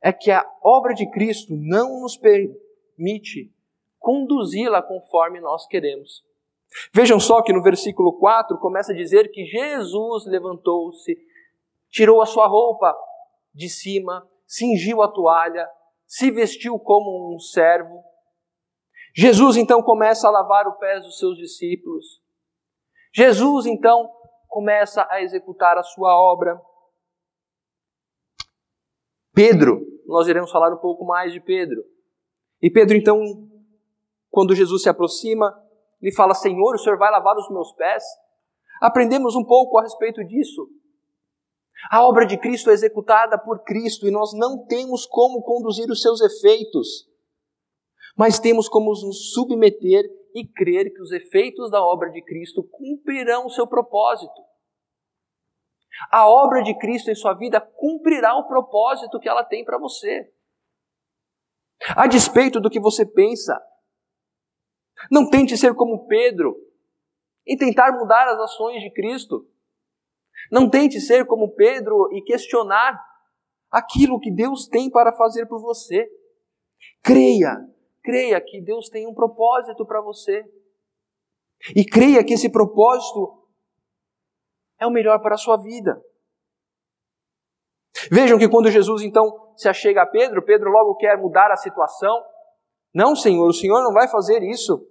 é 0.02 0.12
que 0.12 0.32
a 0.32 0.46
obra 0.64 0.94
de 0.94 1.10
Cristo 1.10 1.54
não 1.56 2.02
nos 2.02 2.18
permite 2.18 3.54
conduzi-la 3.98 4.82
conforme 4.82 5.40
nós 5.40 5.66
queremos. 5.68 6.24
Vejam 6.94 7.20
só 7.20 7.42
que 7.42 7.54
no 7.54 7.62
versículo 7.62 8.14
4 8.20 8.58
começa 8.60 8.92
a 8.92 8.96
dizer 8.96 9.32
que 9.32 9.46
Jesus 9.46 10.26
levantou-se, 10.26 11.18
tirou 11.90 12.22
a 12.22 12.26
sua 12.26 12.48
roupa 12.48 12.96
de 13.54 13.68
cima, 13.68 14.28
cingiu 14.46 15.02
a 15.02 15.08
toalha, 15.08 15.68
se 16.06 16.32
vestiu 16.32 16.80
como 16.80 17.36
um 17.36 17.40
servo. 17.40 18.04
Jesus 19.16 19.58
então 19.58 19.82
começa 19.82 20.28
a 20.28 20.32
lavar 20.32 20.68
os 20.68 20.78
pés 20.78 21.04
dos 21.04 21.18
seus 21.18 21.38
discípulos. 21.38 22.22
Jesus 23.14 23.66
então 23.66 24.10
começa 24.48 25.08
a 25.10 25.22
executar 25.22 25.78
a 25.78 25.84
sua 25.84 26.20
obra. 26.20 26.60
Pedro, 29.34 29.86
nós 30.06 30.28
iremos 30.28 30.52
falar 30.52 30.74
um 30.74 30.78
pouco 30.78 31.06
mais 31.06 31.32
de 31.34 31.40
Pedro. 31.40 31.84
E 32.62 32.70
Pedro 32.70 32.96
então, 32.96 33.22
quando 34.30 34.56
Jesus 34.56 34.84
se 34.84 34.90
aproxima, 34.90 35.69
ele 36.02 36.14
fala: 36.14 36.34
Senhor, 36.34 36.76
o 36.76 36.78
Senhor 36.78 36.98
vai 36.98 37.12
lavar 37.12 37.36
os 37.36 37.50
meus 37.50 37.72
pés? 37.74 38.04
Aprendemos 38.82 39.36
um 39.36 39.44
pouco 39.44 39.78
a 39.78 39.84
respeito 39.84 40.24
disso. 40.24 40.68
A 41.92 42.06
obra 42.06 42.26
de 42.26 42.38
Cristo 42.38 42.70
é 42.70 42.74
executada 42.74 43.38
por 43.38 43.64
Cristo 43.64 44.08
e 44.08 44.12
nós 44.12 44.34
não 44.34 44.66
temos 44.66 45.06
como 45.06 45.42
conduzir 45.42 45.90
os 45.90 46.02
seus 46.02 46.20
efeitos, 46.20 47.08
mas 48.18 48.40
temos 48.40 48.68
como 48.68 48.90
nos 48.90 49.32
submeter 49.34 50.04
e 50.36 50.46
crer 50.46 50.94
que 50.94 51.02
os 51.02 51.12
efeitos 51.12 51.72
da 51.72 51.82
obra 51.82 52.10
de 52.12 52.22
Cristo 52.22 52.64
cumprirão 52.64 53.46
o 53.46 53.50
seu 53.50 53.66
propósito. 53.66 54.42
A 56.12 56.30
obra 56.30 56.62
de 56.62 56.78
Cristo 56.78 57.10
em 57.10 57.16
sua 57.16 57.34
vida 57.34 57.60
cumprirá 57.60 58.36
o 58.36 58.48
propósito 58.48 59.20
que 59.20 59.28
ela 59.28 59.44
tem 59.44 59.66
para 59.66 59.78
você. 59.78 60.32
A 61.96 62.08
despeito 62.08 62.60
do 62.60 62.70
que 62.70 62.80
você 62.80 63.06
pensa, 63.06 63.60
não 65.12 65.30
tente 65.30 65.58
ser 65.58 65.74
como 65.76 66.08
Pedro 66.08 66.56
e 67.46 67.58
tentar 67.58 67.92
mudar 67.94 68.28
as 68.28 68.40
ações 68.40 68.82
de 68.82 68.92
Cristo. 68.92 69.48
Não 70.52 70.70
tente 70.70 71.00
ser 71.00 71.26
como 71.26 71.54
Pedro 71.56 72.10
e 72.14 72.22
questionar 72.22 73.00
aquilo 73.72 74.20
que 74.20 74.32
Deus 74.32 74.68
tem 74.68 74.90
para 74.90 75.14
fazer 75.14 75.46
por 75.46 75.62
você. 75.62 76.10
Creia, 77.04 77.56
creia 78.04 78.42
que 78.42 78.62
Deus 78.62 78.90
tem 78.90 79.08
um 79.08 79.14
propósito 79.14 79.86
para 79.86 80.02
você. 80.02 80.44
E 81.76 81.86
creia 81.86 82.24
que 82.24 82.34
esse 82.34 82.50
propósito 82.50 83.44
é 84.80 84.88
o 84.88 84.92
melhor 84.92 85.20
para 85.22 85.36
a 85.36 85.38
sua 85.38 85.58
vida. 85.58 86.02
Vejam 88.12 88.40
que 88.40 88.48
quando 88.48 88.72
Jesus 88.72 89.02
então 89.02 89.54
se 89.58 89.68
achega 89.68 90.04
a 90.04 90.08
Pedro, 90.08 90.42
Pedro 90.42 90.72
logo 90.72 90.96
quer 90.96 91.18
mudar 91.18 91.52
a 91.52 91.58
situação. 91.58 92.24
Não, 92.94 93.16
Senhor, 93.16 93.48
o 93.48 93.54
Senhor 93.54 93.84
não 93.84 93.94
vai 93.94 94.08
fazer 94.08 94.42
isso. 94.44 94.88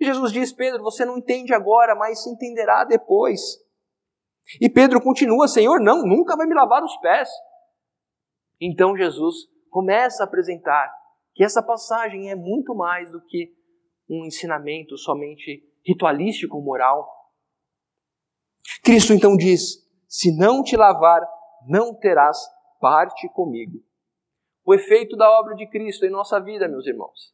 E 0.00 0.04
Jesus 0.04 0.32
diz: 0.32 0.52
Pedro, 0.52 0.82
você 0.82 1.04
não 1.04 1.18
entende 1.18 1.54
agora, 1.54 1.94
mas 1.94 2.26
entenderá 2.26 2.84
depois. 2.84 3.40
E 4.60 4.68
Pedro 4.68 5.00
continua: 5.00 5.48
Senhor, 5.48 5.80
não, 5.80 6.02
nunca 6.02 6.36
vai 6.36 6.46
me 6.46 6.54
lavar 6.54 6.82
os 6.82 6.96
pés. 6.98 7.28
Então 8.60 8.96
Jesus 8.96 9.34
começa 9.70 10.22
a 10.22 10.26
apresentar 10.26 10.90
que 11.34 11.44
essa 11.44 11.62
passagem 11.62 12.30
é 12.30 12.34
muito 12.34 12.74
mais 12.74 13.10
do 13.10 13.20
que 13.26 13.54
um 14.08 14.24
ensinamento 14.24 14.96
somente 14.96 15.62
ritualístico, 15.84 16.60
moral. 16.60 17.06
Cristo 18.82 19.12
então 19.12 19.36
diz: 19.36 19.86
Se 20.08 20.34
não 20.36 20.62
te 20.62 20.76
lavar, 20.76 21.20
não 21.66 21.94
terás 21.94 22.38
parte 22.80 23.28
comigo. 23.30 23.82
O 24.66 24.74
efeito 24.74 25.16
da 25.16 25.30
obra 25.38 25.54
de 25.54 25.64
Cristo 25.68 26.04
em 26.04 26.10
nossa 26.10 26.40
vida, 26.40 26.66
meus 26.66 26.84
irmãos, 26.88 27.32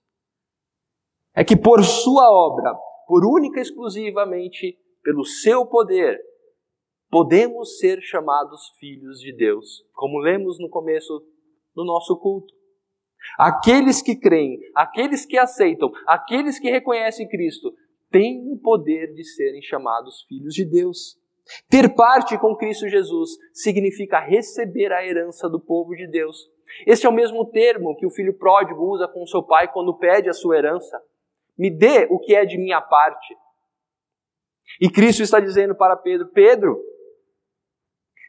é 1.35 1.43
que 1.43 1.57
por 1.57 1.83
sua 1.83 2.31
obra, 2.31 2.75
por 3.07 3.25
única 3.25 3.59
e 3.59 3.63
exclusivamente 3.63 4.79
pelo 5.03 5.25
seu 5.25 5.65
poder, 5.65 6.21
podemos 7.11 7.79
ser 7.79 8.03
chamados 8.03 8.69
filhos 8.79 9.19
de 9.19 9.35
Deus, 9.35 9.83
como 9.95 10.19
lemos 10.19 10.59
no 10.61 10.69
começo 10.69 11.27
do 11.75 11.85
nosso 11.87 12.19
culto. 12.19 12.53
Aqueles 13.39 14.03
que 14.03 14.15
creem, 14.15 14.59
aqueles 14.75 15.25
que 15.25 15.39
aceitam, 15.39 15.91
aqueles 16.07 16.59
que 16.59 16.71
reconhecem 16.71 17.29
Cristo, 17.29 17.73
têm 18.11 18.53
o 18.53 18.59
poder 18.59 19.15
de 19.15 19.25
serem 19.25 19.63
chamados 19.63 20.23
filhos 20.29 20.53
de 20.53 20.67
Deus. 20.67 21.19
Ter 21.69 21.95
parte 21.95 22.39
com 22.39 22.55
Cristo 22.57 22.89
Jesus 22.89 23.31
significa 23.55 24.21
receber 24.21 24.93
a 24.93 25.05
herança 25.05 25.49
do 25.49 25.59
povo 25.59 25.95
de 25.95 26.07
Deus. 26.07 26.51
Esse 26.87 27.07
é 27.07 27.09
o 27.09 27.13
mesmo 27.13 27.45
termo 27.47 27.97
que 27.97 28.07
o 28.07 28.11
filho 28.11 28.37
pródigo 28.37 28.85
usa 28.85 29.07
com 29.09 29.27
seu 29.27 29.43
pai 29.43 29.73
quando 29.73 29.95
pede 29.95 30.29
a 30.29 30.33
sua 30.33 30.57
herança. 30.57 31.01
Me 31.57 31.71
dê 31.71 32.07
o 32.11 32.19
que 32.19 32.35
é 32.35 32.45
de 32.45 32.59
minha 32.59 32.81
parte. 32.81 33.37
E 34.81 34.91
Cristo 34.91 35.23
está 35.23 35.39
dizendo 35.39 35.75
para 35.75 35.97
Pedro: 35.97 36.29
Pedro, 36.29 36.83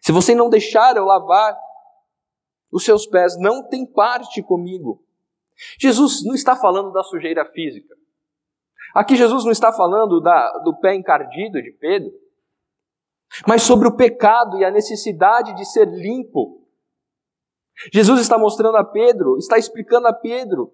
se 0.01 0.11
você 0.11 0.35
não 0.35 0.49
deixar 0.49 0.95
eu 0.95 1.05
lavar 1.05 1.57
os 2.71 2.83
seus 2.83 3.05
pés, 3.05 3.37
não 3.39 3.67
tem 3.67 3.85
parte 3.85 4.41
comigo. 4.41 5.03
Jesus 5.79 6.23
não 6.25 6.33
está 6.33 6.55
falando 6.55 6.91
da 6.91 7.03
sujeira 7.03 7.45
física. 7.45 7.95
Aqui 8.93 9.15
Jesus 9.15 9.43
não 9.43 9.51
está 9.51 9.71
falando 9.71 10.19
da, 10.19 10.57
do 10.59 10.75
pé 10.77 10.93
encardido 10.93 11.61
de 11.61 11.71
Pedro, 11.71 12.11
mas 13.47 13.63
sobre 13.63 13.87
o 13.87 13.95
pecado 13.95 14.57
e 14.57 14.65
a 14.65 14.71
necessidade 14.71 15.55
de 15.55 15.65
ser 15.65 15.87
limpo. 15.87 16.62
Jesus 17.93 18.21
está 18.21 18.37
mostrando 18.37 18.77
a 18.77 18.83
Pedro, 18.83 19.37
está 19.37 19.57
explicando 19.57 20.07
a 20.07 20.13
Pedro 20.13 20.73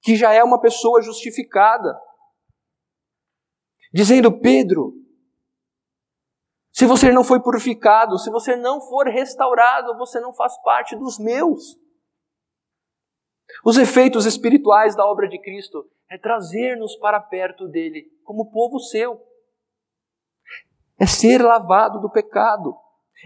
que 0.00 0.16
já 0.16 0.32
é 0.32 0.42
uma 0.42 0.60
pessoa 0.60 1.02
justificada. 1.02 2.00
Dizendo, 3.92 4.38
Pedro, 4.40 4.94
se 6.72 6.86
você 6.86 7.10
não 7.10 7.24
foi 7.24 7.40
purificado, 7.40 8.18
se 8.18 8.30
você 8.30 8.54
não 8.54 8.80
for 8.80 9.08
restaurado, 9.08 9.96
você 9.96 10.20
não 10.20 10.32
faz 10.32 10.56
parte 10.62 10.94
dos 10.94 11.18
meus. 11.18 11.76
Os 13.64 13.76
efeitos 13.78 14.26
espirituais 14.26 14.94
da 14.94 15.04
obra 15.04 15.28
de 15.28 15.40
Cristo 15.40 15.90
é 16.10 16.16
trazer-nos 16.18 16.96
para 16.96 17.20
perto 17.20 17.66
dele, 17.66 18.08
como 18.22 18.50
povo 18.50 18.78
seu. 18.78 19.20
É 21.00 21.06
ser 21.06 21.42
lavado 21.42 22.00
do 22.00 22.10
pecado, 22.10 22.76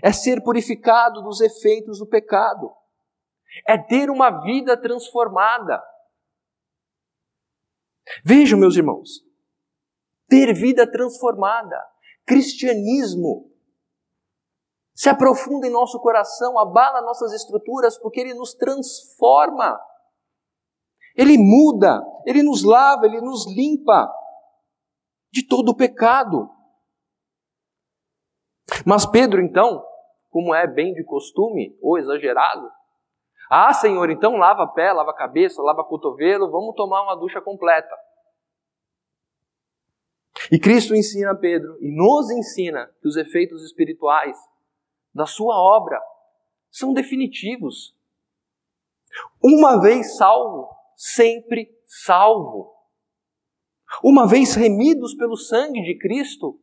é 0.03 0.13
ser 0.13 0.43
purificado 0.43 1.23
dos 1.23 1.41
efeitos 1.41 1.99
do 1.99 2.07
pecado, 2.07 2.73
é 3.67 3.77
ter 3.77 4.11
uma 4.11 4.43
vida 4.43 4.77
transformada. 4.81 5.83
Vejam, 8.25 8.59
meus 8.59 8.77
irmãos, 8.77 9.25
ter 10.29 10.55
vida 10.55 10.91
transformada, 10.91 11.79
cristianismo, 12.25 13.53
se 14.95 15.09
aprofunda 15.09 15.67
em 15.67 15.71
nosso 15.71 15.99
coração, 16.01 16.59
abala 16.59 17.03
nossas 17.03 17.33
estruturas, 17.33 17.99
porque 17.99 18.21
ele 18.21 18.35
nos 18.35 18.55
transforma. 18.55 19.81
Ele 21.17 21.37
muda, 21.37 22.03
ele 22.27 22.43
nos 22.43 22.63
lava, 22.63 23.07
ele 23.07 23.21
nos 23.21 23.47
limpa 23.47 24.13
de 25.31 25.47
todo 25.47 25.71
o 25.71 25.77
pecado. 25.77 26.49
Mas 28.87 29.05
Pedro, 29.07 29.41
então, 29.41 29.85
como 30.31 30.55
é 30.55 30.67
bem 30.67 30.95
de 30.95 31.05
costume 31.05 31.76
ou 31.81 31.99
exagerado. 31.99 32.71
Ah, 33.50 33.73
Senhor, 33.75 34.09
então 34.11 34.37
lava 34.37 34.67
pé, 34.67 34.93
lava 34.93 35.12
cabeça, 35.12 35.62
lava 35.62 35.85
cotovelo, 35.85 36.50
vamos 36.50 36.75
tomar 36.75 37.02
uma 37.02 37.14
ducha 37.14 37.41
completa. 37.41 37.95
E 40.50 40.59
Cristo 40.59 40.95
ensina 40.95 41.35
Pedro 41.35 41.76
e 41.81 41.95
nos 41.95 42.31
ensina 42.31 42.91
que 43.00 43.09
os 43.09 43.17
efeitos 43.17 43.62
espirituais 43.62 44.37
da 45.14 45.26
sua 45.26 45.55
obra 45.55 46.00
são 46.71 46.95
definitivos. 46.95 47.95
Uma 49.43 49.81
vez 49.81 50.17
salvo, 50.17 50.69
sempre 50.97 51.71
salvo. 51.87 52.73
Uma 54.02 54.26
vez 54.26 54.55
remidos 54.55 55.14
pelo 55.14 55.37
sangue 55.37 55.83
de 55.83 55.99
Cristo, 55.99 56.59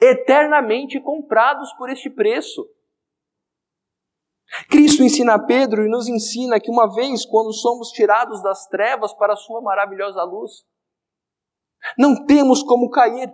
eternamente 0.00 1.00
comprados 1.00 1.72
por 1.74 1.90
este 1.90 2.10
preço. 2.10 2.68
Cristo 4.68 5.02
ensina 5.02 5.34
a 5.34 5.44
Pedro 5.44 5.84
e 5.84 5.88
nos 5.88 6.08
ensina 6.08 6.60
que 6.60 6.70
uma 6.70 6.92
vez, 6.94 7.26
quando 7.26 7.52
somos 7.52 7.90
tirados 7.90 8.42
das 8.42 8.66
trevas 8.66 9.12
para 9.14 9.32
a 9.32 9.36
sua 9.36 9.60
maravilhosa 9.60 10.22
luz, 10.22 10.64
não 11.98 12.24
temos 12.24 12.62
como 12.62 12.90
cair, 12.90 13.32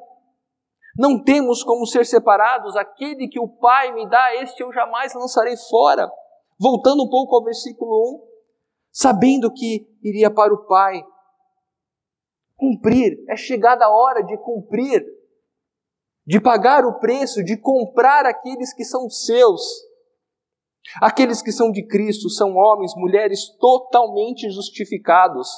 não 0.96 1.22
temos 1.22 1.62
como 1.62 1.86
ser 1.86 2.04
separados. 2.04 2.76
Aquele 2.76 3.28
que 3.28 3.40
o 3.40 3.48
Pai 3.48 3.92
me 3.92 4.08
dá, 4.08 4.34
este 4.36 4.62
eu 4.62 4.72
jamais 4.72 5.14
lançarei 5.14 5.56
fora. 5.56 6.10
Voltando 6.58 7.04
um 7.04 7.08
pouco 7.08 7.36
ao 7.36 7.44
versículo 7.44 8.16
1, 8.16 8.32
sabendo 8.90 9.52
que 9.52 9.86
iria 10.02 10.30
para 10.30 10.52
o 10.52 10.66
Pai. 10.66 11.02
Cumprir, 12.56 13.24
é 13.28 13.36
chegada 13.36 13.84
a 13.84 13.90
hora 13.90 14.22
de 14.22 14.36
cumprir, 14.38 15.04
de 16.26 16.40
pagar 16.40 16.84
o 16.84 16.98
preço, 16.98 17.42
de 17.42 17.56
comprar 17.56 18.24
aqueles 18.26 18.72
que 18.72 18.84
são 18.84 19.08
seus. 19.08 19.62
Aqueles 21.00 21.40
que 21.40 21.52
são 21.52 21.70
de 21.70 21.86
Cristo 21.86 22.28
são 22.28 22.54
homens, 22.56 22.92
mulheres 22.96 23.48
totalmente 23.58 24.50
justificados, 24.50 25.48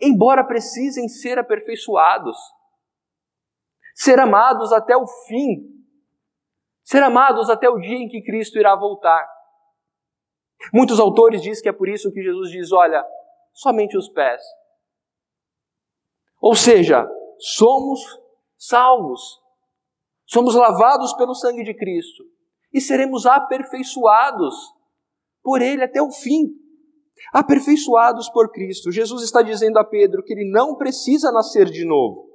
embora 0.00 0.44
precisem 0.44 1.08
ser 1.08 1.38
aperfeiçoados, 1.38 2.36
ser 3.94 4.18
amados 4.20 4.72
até 4.72 4.96
o 4.96 5.06
fim, 5.26 5.76
ser 6.84 7.02
amados 7.02 7.50
até 7.50 7.68
o 7.68 7.78
dia 7.80 7.96
em 7.96 8.08
que 8.08 8.22
Cristo 8.22 8.58
irá 8.58 8.76
voltar. 8.76 9.28
Muitos 10.72 11.00
autores 11.00 11.42
dizem 11.42 11.62
que 11.62 11.68
é 11.68 11.72
por 11.72 11.88
isso 11.88 12.12
que 12.12 12.22
Jesus 12.22 12.50
diz: 12.50 12.72
olha, 12.72 13.04
somente 13.52 13.96
os 13.96 14.08
pés. 14.08 14.42
Ou 16.40 16.54
seja, 16.54 17.08
somos 17.38 18.00
salvos, 18.58 19.40
somos 20.26 20.54
lavados 20.54 21.12
pelo 21.14 21.34
sangue 21.34 21.62
de 21.62 21.74
Cristo 21.74 22.24
e 22.72 22.80
seremos 22.80 23.26
aperfeiçoados 23.26 24.54
por 25.42 25.62
Ele 25.62 25.84
até 25.84 26.02
o 26.02 26.10
fim. 26.10 26.48
Aperfeiçoados 27.32 28.28
por 28.28 28.50
Cristo. 28.50 28.92
Jesus 28.92 29.22
está 29.22 29.40
dizendo 29.42 29.78
a 29.78 29.84
Pedro 29.84 30.22
que 30.22 30.34
ele 30.34 30.50
não 30.50 30.76
precisa 30.76 31.32
nascer 31.32 31.66
de 31.66 31.84
novo. 31.84 32.26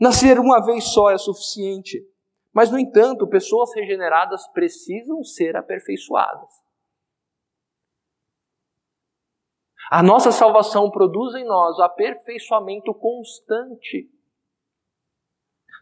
Nascer 0.00 0.38
uma 0.40 0.64
vez 0.64 0.92
só 0.92 1.10
é 1.10 1.18
suficiente. 1.18 2.04
Mas, 2.52 2.70
no 2.70 2.78
entanto, 2.78 3.28
pessoas 3.28 3.74
regeneradas 3.74 4.46
precisam 4.48 5.22
ser 5.22 5.56
aperfeiçoadas. 5.56 6.64
A 9.90 10.02
nossa 10.02 10.32
salvação 10.32 10.90
produz 10.90 11.34
em 11.34 11.44
nós 11.44 11.78
o 11.78 11.82
aperfeiçoamento 11.82 12.94
constante. 12.94 14.10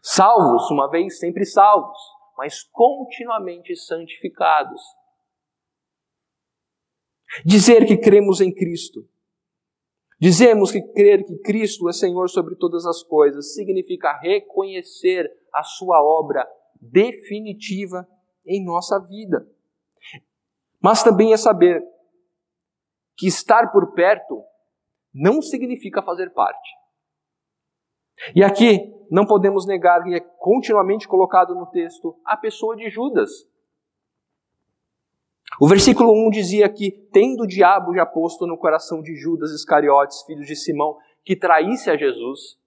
Salvos, 0.05 0.69
uma 0.69 0.89
vez 0.89 1.17
sempre 1.17 1.45
salvos, 1.45 1.97
mas 2.37 2.61
continuamente 2.61 3.73
santificados. 3.73 4.81
Dizer 7.45 7.87
que 7.87 7.95
cremos 7.95 8.41
em 8.41 8.53
Cristo, 8.53 9.07
dizemos 10.19 10.73
que 10.73 10.81
crer 10.91 11.23
que 11.23 11.37
Cristo 11.37 11.87
é 11.87 11.93
Senhor 11.93 12.29
sobre 12.29 12.57
todas 12.57 12.85
as 12.85 13.01
coisas, 13.01 13.53
significa 13.53 14.11
reconhecer 14.19 15.31
a 15.53 15.63
Sua 15.63 16.03
obra 16.03 16.45
definitiva 16.81 18.05
em 18.45 18.61
nossa 18.61 18.99
vida. 18.99 19.47
Mas 20.81 21.01
também 21.01 21.31
é 21.31 21.37
saber 21.37 21.81
que 23.15 23.25
estar 23.25 23.71
por 23.71 23.93
perto 23.93 24.43
não 25.13 25.41
significa 25.41 26.03
fazer 26.03 26.33
parte. 26.33 26.82
E 28.35 28.43
aqui 28.43 28.93
não 29.09 29.25
podemos 29.25 29.65
negar 29.65 30.03
que 30.03 30.15
é 30.15 30.19
continuamente 30.19 31.07
colocado 31.07 31.53
no 31.53 31.65
texto 31.67 32.15
a 32.25 32.35
pessoa 32.35 32.75
de 32.75 32.89
Judas. 32.89 33.47
O 35.59 35.67
versículo 35.67 36.11
1 36.27 36.31
dizia 36.31 36.67
que, 36.67 36.91
tendo 37.11 37.43
o 37.43 37.47
diabo 37.47 37.93
já 37.93 38.05
posto 38.05 38.47
no 38.47 38.57
coração 38.57 39.01
de 39.01 39.15
Judas 39.15 39.51
Iscariotes, 39.51 40.23
filho 40.23 40.43
de 40.43 40.55
Simão, 40.55 40.97
que 41.23 41.35
traísse 41.35 41.89
a 41.91 41.97
Jesus, 41.97 42.57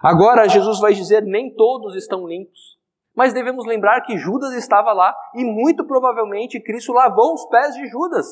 agora 0.00 0.48
Jesus 0.48 0.78
vai 0.78 0.94
dizer: 0.94 1.22
nem 1.22 1.52
todos 1.52 1.96
estão 1.96 2.26
limpos. 2.26 2.76
Mas 3.14 3.32
devemos 3.32 3.66
lembrar 3.66 4.02
que 4.02 4.16
Judas 4.16 4.52
estava 4.52 4.92
lá 4.92 5.16
e 5.34 5.42
muito 5.42 5.84
provavelmente 5.86 6.60
Cristo 6.60 6.92
lavou 6.92 7.34
os 7.34 7.46
pés 7.46 7.74
de 7.74 7.86
Judas. 7.88 8.26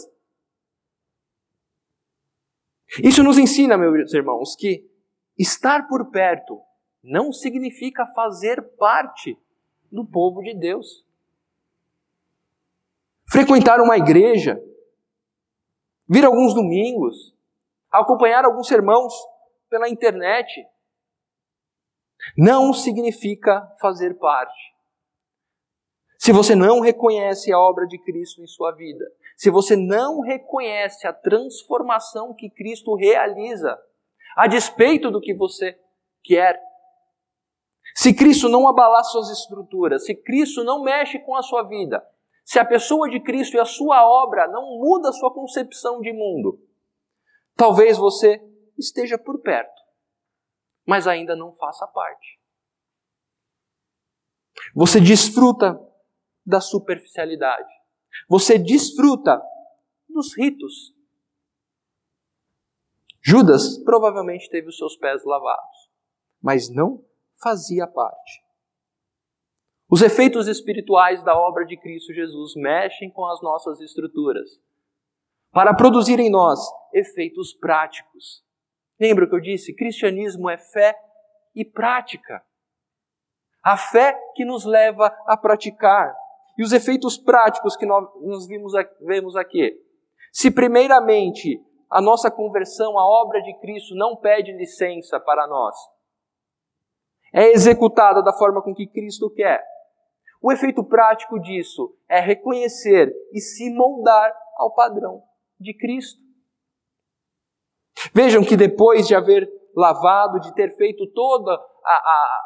Isso 3.02 3.22
nos 3.24 3.38
ensina, 3.38 3.78
meus 3.78 4.12
irmãos, 4.12 4.54
que 4.54 4.88
estar 5.38 5.88
por 5.88 6.10
perto 6.10 6.60
não 7.02 7.32
significa 7.32 8.06
fazer 8.06 8.62
parte 8.76 9.38
do 9.90 10.04
povo 10.04 10.42
de 10.42 10.54
Deus. 10.54 11.04
Frequentar 13.30 13.80
uma 13.80 13.96
igreja, 13.96 14.62
vir 16.08 16.24
alguns 16.24 16.54
domingos, 16.54 17.34
acompanhar 17.90 18.44
alguns 18.44 18.68
sermãos 18.68 19.12
pela 19.68 19.88
internet, 19.88 20.66
não 22.36 22.72
significa 22.72 23.60
fazer 23.80 24.14
parte. 24.18 24.74
Se 26.18 26.32
você 26.32 26.54
não 26.54 26.80
reconhece 26.80 27.52
a 27.52 27.58
obra 27.58 27.86
de 27.86 27.98
Cristo 27.98 28.40
em 28.40 28.46
sua 28.46 28.72
vida, 28.72 29.04
se 29.36 29.50
você 29.50 29.76
não 29.76 30.20
reconhece 30.20 31.06
a 31.06 31.12
transformação 31.12 32.32
que 32.32 32.48
Cristo 32.48 32.94
realiza, 32.94 33.78
a 34.36 34.46
despeito 34.46 35.10
do 35.10 35.20
que 35.20 35.34
você 35.34 35.78
quer, 36.22 36.60
se 37.94 38.14
Cristo 38.14 38.48
não 38.48 38.66
abalar 38.66 39.04
suas 39.04 39.30
estruturas, 39.30 40.04
se 40.04 40.14
Cristo 40.14 40.64
não 40.64 40.82
mexe 40.82 41.18
com 41.20 41.36
a 41.36 41.42
sua 41.42 41.62
vida, 41.62 42.04
se 42.44 42.58
a 42.58 42.64
pessoa 42.64 43.08
de 43.08 43.20
Cristo 43.20 43.56
e 43.56 43.60
a 43.60 43.64
sua 43.64 44.06
obra 44.06 44.48
não 44.48 44.78
muda 44.78 45.08
a 45.08 45.12
sua 45.12 45.32
concepção 45.32 46.00
de 46.00 46.12
mundo, 46.12 46.60
talvez 47.56 47.96
você 47.96 48.42
esteja 48.76 49.16
por 49.16 49.40
perto, 49.40 49.80
mas 50.86 51.06
ainda 51.06 51.36
não 51.36 51.54
faça 51.54 51.86
parte. 51.86 52.40
Você 54.74 55.00
desfruta 55.00 55.78
da 56.44 56.60
superficialidade. 56.60 57.72
Você 58.28 58.58
desfruta 58.58 59.40
dos 60.08 60.36
ritos. 60.36 60.93
Judas 63.24 63.78
provavelmente 63.82 64.50
teve 64.50 64.68
os 64.68 64.76
seus 64.76 64.96
pés 64.98 65.24
lavados, 65.24 65.90
mas 66.42 66.68
não 66.68 67.02
fazia 67.42 67.86
parte. 67.86 68.44
Os 69.90 70.02
efeitos 70.02 70.46
espirituais 70.46 71.24
da 71.24 71.34
obra 71.34 71.64
de 71.64 71.76
Cristo 71.78 72.12
Jesus 72.12 72.54
mexem 72.56 73.10
com 73.10 73.24
as 73.26 73.40
nossas 73.42 73.80
estruturas 73.80 74.60
para 75.52 75.74
produzir 75.74 76.18
em 76.18 76.28
nós 76.28 76.60
efeitos 76.92 77.54
práticos. 77.54 78.44
Lembra 79.00 79.26
que 79.26 79.34
eu 79.34 79.40
disse? 79.40 79.74
Cristianismo 79.74 80.50
é 80.50 80.58
fé 80.58 80.94
e 81.54 81.64
prática. 81.64 82.44
A 83.62 83.76
fé 83.76 84.18
que 84.34 84.44
nos 84.44 84.64
leva 84.64 85.06
a 85.26 85.36
praticar. 85.36 86.14
E 86.58 86.62
os 86.62 86.72
efeitos 86.72 87.16
práticos 87.16 87.76
que 87.76 87.86
nós, 87.86 88.06
vimos, 88.46 88.72
vemos 89.00 89.36
aqui. 89.36 89.80
Se, 90.32 90.50
primeiramente, 90.50 91.60
a 91.94 92.02
nossa 92.02 92.28
conversão, 92.28 92.98
a 92.98 93.06
obra 93.06 93.40
de 93.40 93.56
Cristo, 93.60 93.94
não 93.94 94.16
pede 94.16 94.50
licença 94.50 95.20
para 95.20 95.46
nós, 95.46 95.76
é 97.32 97.52
executada 97.52 98.20
da 98.20 98.32
forma 98.32 98.60
com 98.60 98.74
que 98.74 98.88
Cristo 98.88 99.30
quer. 99.30 99.64
O 100.42 100.50
efeito 100.50 100.82
prático 100.82 101.38
disso 101.38 101.96
é 102.08 102.18
reconhecer 102.18 103.14
e 103.32 103.40
se 103.40 103.72
moldar 103.72 104.34
ao 104.58 104.74
padrão 104.74 105.22
de 105.60 105.72
Cristo. 105.72 106.20
Vejam 108.12 108.44
que 108.44 108.56
depois 108.56 109.06
de 109.06 109.14
haver 109.14 109.48
lavado, 109.76 110.40
de 110.40 110.52
ter 110.52 110.76
feito 110.76 111.06
toda 111.12 111.52
a, 111.52 111.92
a 111.92 112.40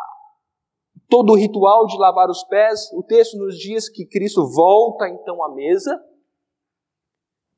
todo 1.09 1.33
o 1.33 1.37
ritual 1.37 1.87
de 1.87 1.97
lavar 1.97 2.29
os 2.29 2.45
pés, 2.45 2.93
o 2.93 3.03
texto 3.03 3.39
nos 3.39 3.59
diz 3.59 3.89
que 3.89 4.07
Cristo 4.07 4.47
volta 4.47 5.09
então 5.09 5.43
à 5.43 5.55
mesa 5.55 5.99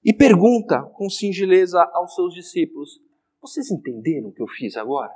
e 0.02 0.14
pergunta 0.14 0.82
com 0.94 1.10
singeleza 1.10 1.82
aos 1.92 2.14
seus 2.14 2.32
discípulos: 2.32 2.98
Vocês 3.40 3.70
entenderam 3.70 4.28
o 4.28 4.32
que 4.32 4.42
eu 4.42 4.48
fiz 4.48 4.76
agora? 4.76 5.12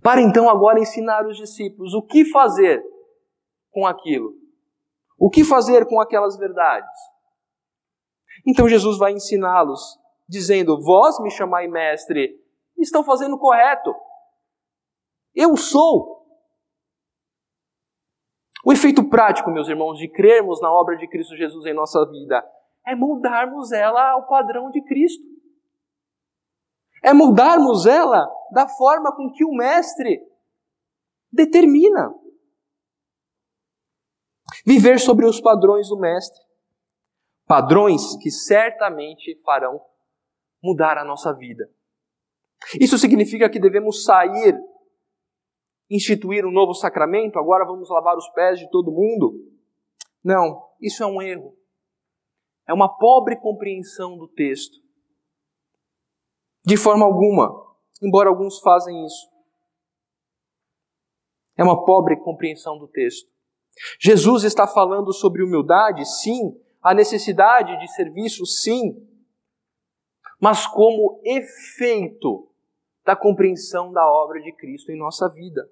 Para 0.00 0.22
então 0.22 0.48
agora 0.48 0.80
ensinar 0.80 1.26
os 1.26 1.36
discípulos 1.36 1.92
o 1.94 2.02
que 2.02 2.24
fazer 2.24 2.82
com 3.70 3.86
aquilo? 3.86 4.34
O 5.18 5.28
que 5.28 5.44
fazer 5.44 5.86
com 5.86 6.00
aquelas 6.00 6.38
verdades? 6.38 6.88
Então 8.46 8.68
Jesus 8.68 8.98
vai 8.98 9.12
ensiná-los, 9.12 9.98
dizendo: 10.28 10.80
Vós 10.80 11.20
me 11.20 11.30
chamai 11.30 11.66
mestre, 11.66 12.40
estão 12.78 13.04
fazendo 13.04 13.38
correto. 13.38 13.92
Eu 15.34 15.56
sou. 15.56 16.20
O 18.64 18.72
efeito 18.72 19.08
prático, 19.08 19.50
meus 19.50 19.68
irmãos, 19.68 19.98
de 19.98 20.06
crermos 20.08 20.60
na 20.60 20.70
obra 20.70 20.96
de 20.96 21.08
Cristo 21.08 21.34
Jesus 21.34 21.64
em 21.66 21.74
nossa 21.74 22.04
vida 22.10 22.44
é 22.86 22.94
moldarmos 22.94 23.72
ela 23.72 24.12
ao 24.12 24.26
padrão 24.26 24.70
de 24.70 24.82
Cristo. 24.82 25.24
É 27.02 27.12
moldarmos 27.12 27.86
ela 27.86 28.28
da 28.52 28.68
forma 28.68 29.14
com 29.14 29.30
que 29.32 29.44
o 29.44 29.52
Mestre 29.52 30.20
determina. 31.32 32.12
Viver 34.66 34.98
sobre 34.98 35.26
os 35.26 35.40
padrões 35.40 35.88
do 35.88 35.98
Mestre. 35.98 36.40
Padrões 37.46 38.16
que 38.16 38.30
certamente 38.30 39.40
farão 39.44 39.80
mudar 40.62 40.98
a 40.98 41.04
nossa 41.04 41.32
vida. 41.32 41.70
Isso 42.78 42.98
significa 42.98 43.48
que 43.48 43.58
devemos 43.58 44.04
sair, 44.04 44.54
instituir 45.88 46.44
um 46.44 46.52
novo 46.52 46.74
sacramento, 46.74 47.38
agora 47.38 47.64
vamos 47.64 47.88
lavar 47.88 48.16
os 48.16 48.28
pés 48.30 48.58
de 48.58 48.68
todo 48.70 48.92
mundo? 48.92 49.34
Não, 50.22 50.68
isso 50.80 51.02
é 51.02 51.06
um 51.06 51.22
erro. 51.22 51.56
É 52.70 52.72
uma 52.72 52.88
pobre 52.88 53.34
compreensão 53.34 54.16
do 54.16 54.28
texto. 54.28 54.78
De 56.64 56.76
forma 56.76 57.04
alguma, 57.04 57.50
embora 58.00 58.28
alguns 58.28 58.60
fazem 58.60 59.04
isso. 59.04 59.28
É 61.58 61.64
uma 61.64 61.84
pobre 61.84 62.16
compreensão 62.18 62.78
do 62.78 62.86
texto. 62.86 63.28
Jesus 63.98 64.44
está 64.44 64.68
falando 64.68 65.12
sobre 65.12 65.42
humildade, 65.42 66.04
sim, 66.04 66.56
a 66.80 66.94
necessidade 66.94 67.76
de 67.80 67.88
serviço, 67.88 68.46
sim, 68.46 69.04
mas 70.40 70.64
como 70.64 71.20
efeito 71.24 72.52
da 73.04 73.16
compreensão 73.16 73.90
da 73.90 74.08
obra 74.08 74.40
de 74.40 74.52
Cristo 74.52 74.92
em 74.92 74.96
nossa 74.96 75.28
vida. 75.28 75.68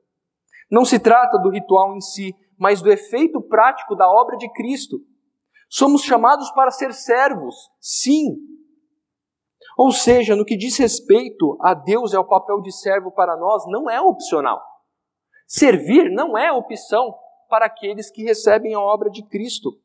Não 0.69 0.85
se 0.85 0.99
trata 0.99 1.39
do 1.39 1.51
ritual 1.51 1.97
em 1.97 2.01
si, 2.01 2.35
mas 2.59 2.83
do 2.83 2.91
efeito 2.91 3.41
prático 3.41 3.95
da 3.95 4.11
obra 4.11 4.37
de 4.37 4.53
Cristo. 4.53 4.99
Somos 5.69 6.03
chamados 6.03 6.51
para 6.53 6.71
ser 6.71 6.93
servos, 6.95 7.55
sim. 7.81 8.37
Ou 9.77 9.93
seja, 9.93 10.35
no 10.35 10.45
que 10.45 10.57
diz 10.57 10.77
respeito 10.79 11.59
a 11.61 11.75
Deus 11.75 12.13
e 12.13 12.17
ao 12.17 12.27
papel 12.27 12.61
de 12.63 12.73
servo 12.73 13.13
para 13.13 13.37
nós, 13.37 13.65
não 13.67 13.89
é 13.89 14.01
opcional. 14.01 14.61
Servir 15.47 16.11
não 16.11 16.37
é 16.37 16.51
opção 16.51 17.15
para 17.49 17.67
aqueles 17.67 18.11
que 18.11 18.23
recebem 18.23 18.75
a 18.75 18.81
obra 18.81 19.11
de 19.11 19.23
Cristo. 19.23 19.79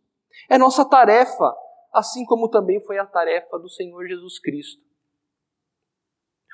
É 0.50 0.58
nossa 0.58 0.84
tarefa, 0.84 1.56
assim 1.94 2.26
como 2.26 2.50
também 2.50 2.82
foi 2.82 2.98
a 2.98 3.06
tarefa 3.06 3.58
do 3.60 3.70
Senhor 3.70 4.06
Jesus 4.08 4.40
Cristo. 4.40 4.82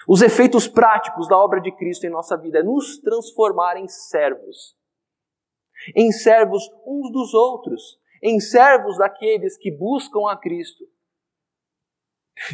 Os 0.07 0.21
efeitos 0.21 0.67
práticos 0.67 1.27
da 1.27 1.37
obra 1.37 1.59
de 1.59 1.71
Cristo 1.71 2.05
em 2.05 2.09
nossa 2.09 2.37
vida 2.37 2.59
é 2.59 2.63
nos 2.63 2.99
transformar 2.99 3.77
em 3.77 3.87
servos. 3.87 4.77
Em 5.95 6.11
servos 6.11 6.63
uns 6.85 7.11
dos 7.11 7.33
outros, 7.33 7.98
em 8.21 8.39
servos 8.39 8.97
daqueles 8.97 9.57
que 9.57 9.71
buscam 9.71 10.29
a 10.29 10.37
Cristo. 10.37 10.85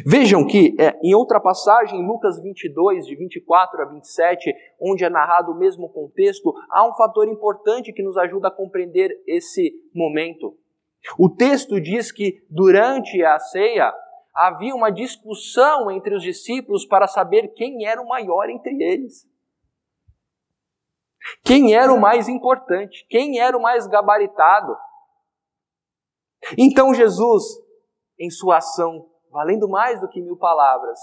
Vejam 0.04 0.44
que 0.44 0.74
é, 0.80 0.98
em 1.02 1.14
outra 1.14 1.40
passagem, 1.40 2.00
em 2.00 2.06
Lucas 2.06 2.40
22, 2.42 3.06
de 3.06 3.14
24 3.14 3.82
a 3.82 3.84
27, 3.84 4.52
onde 4.80 5.04
é 5.04 5.08
narrado 5.08 5.52
o 5.52 5.58
mesmo 5.58 5.88
contexto, 5.88 6.52
há 6.70 6.86
um 6.88 6.94
fator 6.94 7.28
importante 7.28 7.92
que 7.92 8.02
nos 8.02 8.16
ajuda 8.16 8.48
a 8.48 8.50
compreender 8.50 9.10
esse 9.26 9.72
momento. 9.94 10.58
O 11.16 11.28
texto 11.28 11.80
diz 11.80 12.10
que 12.10 12.44
durante 12.50 13.22
a 13.22 13.38
ceia 13.38 13.94
havia 14.34 14.74
uma 14.74 14.90
discussão 14.90 15.90
entre 15.90 16.14
os 16.14 16.22
discípulos 16.22 16.84
para 16.84 17.06
saber 17.06 17.54
quem 17.54 17.86
era 17.86 18.02
o 18.02 18.08
maior 18.08 18.50
entre 18.50 18.82
eles. 18.82 19.24
Quem 21.44 21.74
era 21.74 21.92
o 21.92 22.00
mais 22.00 22.28
importante, 22.28 23.06
quem 23.08 23.40
era 23.40 23.56
o 23.56 23.62
mais 23.62 23.86
gabaritado. 23.86 24.76
Então 26.56 26.94
Jesus, 26.94 27.44
em 28.18 28.30
sua 28.30 28.58
ação, 28.58 29.08
valendo 29.30 29.68
mais 29.68 30.00
do 30.00 30.08
que 30.08 30.20
mil 30.20 30.36
palavras, 30.36 30.98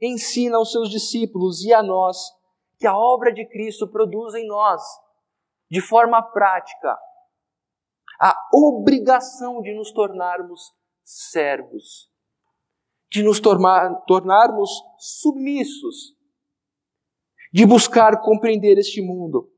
ensina 0.00 0.56
aos 0.56 0.72
seus 0.72 0.88
discípulos 0.88 1.62
e 1.64 1.72
a 1.72 1.82
nós 1.82 2.16
que 2.78 2.86
a 2.86 2.96
obra 2.96 3.32
de 3.32 3.46
Cristo 3.46 3.86
produz 3.86 4.34
em 4.34 4.46
nós, 4.46 4.82
de 5.70 5.80
forma 5.80 6.22
prática, 6.22 6.98
a 8.20 8.34
obrigação 8.52 9.60
de 9.60 9.74
nos 9.74 9.92
tornarmos 9.92 10.72
servos, 11.04 12.10
de 13.10 13.22
nos 13.22 13.40
tornar, 13.40 14.02
tornarmos 14.06 14.70
submissos, 14.98 16.16
de 17.52 17.66
buscar 17.66 18.22
compreender 18.22 18.78
este 18.78 19.02
mundo 19.02 19.52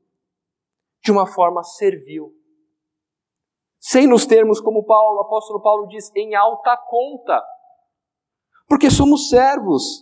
de 1.03 1.11
uma 1.11 1.27
forma 1.27 1.63
servil 1.63 2.33
sem 3.93 4.07
nos 4.07 4.25
termos, 4.25 4.59
como 4.59 4.83
Paulo, 4.83 5.19
o 5.19 5.21
apóstolo 5.21 5.61
Paulo 5.61 5.87
diz, 5.87 6.11
em 6.15 6.33
alta 6.33 6.75
conta. 6.75 7.39
Porque 8.67 8.89
somos 8.89 9.29
servos. 9.29 10.01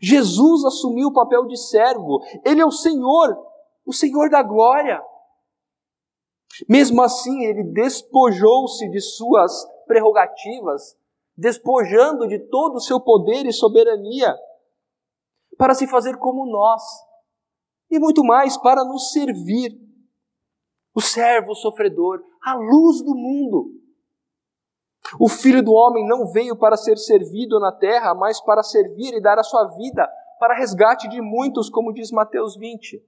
Jesus 0.00 0.64
assumiu 0.64 1.08
o 1.08 1.12
papel 1.12 1.44
de 1.46 1.56
servo. 1.56 2.20
Ele 2.44 2.60
é 2.60 2.64
o 2.64 2.70
Senhor, 2.70 3.36
o 3.84 3.92
Senhor 3.92 4.30
da 4.30 4.44
glória. 4.44 5.02
Mesmo 6.68 7.02
assim, 7.02 7.44
ele 7.44 7.64
despojou-se 7.64 8.88
de 8.88 9.00
suas 9.00 9.66
prerrogativas, 9.88 10.96
despojando 11.36 12.28
de 12.28 12.38
todo 12.48 12.76
o 12.76 12.80
seu 12.80 13.00
poder 13.00 13.44
e 13.44 13.52
soberania, 13.52 14.32
para 15.58 15.74
se 15.74 15.88
fazer 15.88 16.16
como 16.18 16.46
nós, 16.46 16.82
e 17.90 17.98
muito 17.98 18.22
mais, 18.22 18.56
para 18.56 18.84
nos 18.84 19.10
servir 19.10 19.72
o 20.94 21.00
servo 21.00 21.56
sofredor, 21.56 22.22
a 22.44 22.54
luz 22.54 23.02
do 23.02 23.14
mundo. 23.14 23.70
O 25.18 25.28
filho 25.28 25.62
do 25.62 25.72
homem 25.72 26.06
não 26.06 26.26
veio 26.30 26.56
para 26.56 26.76
ser 26.76 26.98
servido 26.98 27.58
na 27.58 27.72
terra, 27.72 28.14
mas 28.14 28.40
para 28.40 28.62
servir 28.62 29.14
e 29.14 29.20
dar 29.20 29.38
a 29.38 29.42
sua 29.42 29.66
vida 29.76 30.08
para 30.38 30.54
resgate 30.54 31.08
de 31.08 31.20
muitos, 31.20 31.70
como 31.70 31.92
diz 31.92 32.10
Mateus 32.10 32.56
20. 32.56 33.02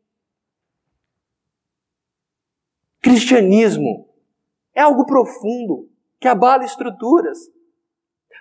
Cristianismo 3.03 4.09
é 4.75 4.83
algo 4.83 5.05
profundo, 5.05 5.91
que 6.19 6.29
abala 6.29 6.65
estruturas. 6.65 7.39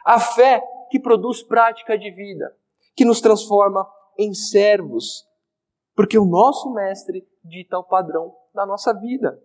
A 0.06 0.20
fé 0.20 0.62
que 0.90 1.00
produz 1.00 1.44
prática 1.44 1.98
de 1.98 2.12
vida, 2.12 2.56
que 2.96 3.04
nos 3.04 3.20
transforma 3.20 3.86
em 4.18 4.34
servos, 4.34 5.28
porque 5.96 6.18
o 6.18 6.26
nosso 6.26 6.72
mestre 6.74 7.28
dita 7.44 7.78
o 7.78 7.84
padrão 7.84 8.36
da 8.54 8.66
nossa 8.66 8.94
vida. 8.94 9.42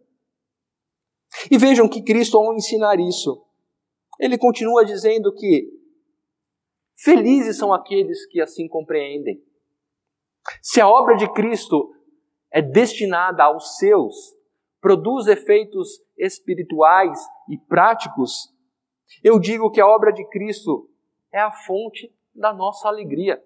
E 1.48 1.56
vejam 1.56 1.88
que 1.88 2.02
Cristo, 2.02 2.36
ao 2.36 2.54
ensinar 2.54 2.98
isso, 2.98 3.44
ele 4.18 4.36
continua 4.36 4.84
dizendo 4.84 5.32
que 5.32 5.68
felizes 6.96 7.56
são 7.56 7.72
aqueles 7.72 8.26
que 8.26 8.40
assim 8.40 8.66
compreendem. 8.68 9.42
Se 10.60 10.80
a 10.80 10.88
obra 10.88 11.16
de 11.16 11.30
Cristo 11.32 11.94
é 12.50 12.60
destinada 12.60 13.44
aos 13.44 13.76
seus, 13.76 14.34
produz 14.80 15.26
efeitos 15.26 16.02
espirituais 16.18 17.18
e 17.48 17.56
práticos, 17.56 18.52
eu 19.22 19.38
digo 19.38 19.70
que 19.70 19.80
a 19.80 19.86
obra 19.86 20.12
de 20.12 20.26
Cristo 20.28 20.88
é 21.32 21.38
a 21.38 21.52
fonte 21.52 22.12
da 22.34 22.52
nossa 22.52 22.88
alegria. 22.88 23.42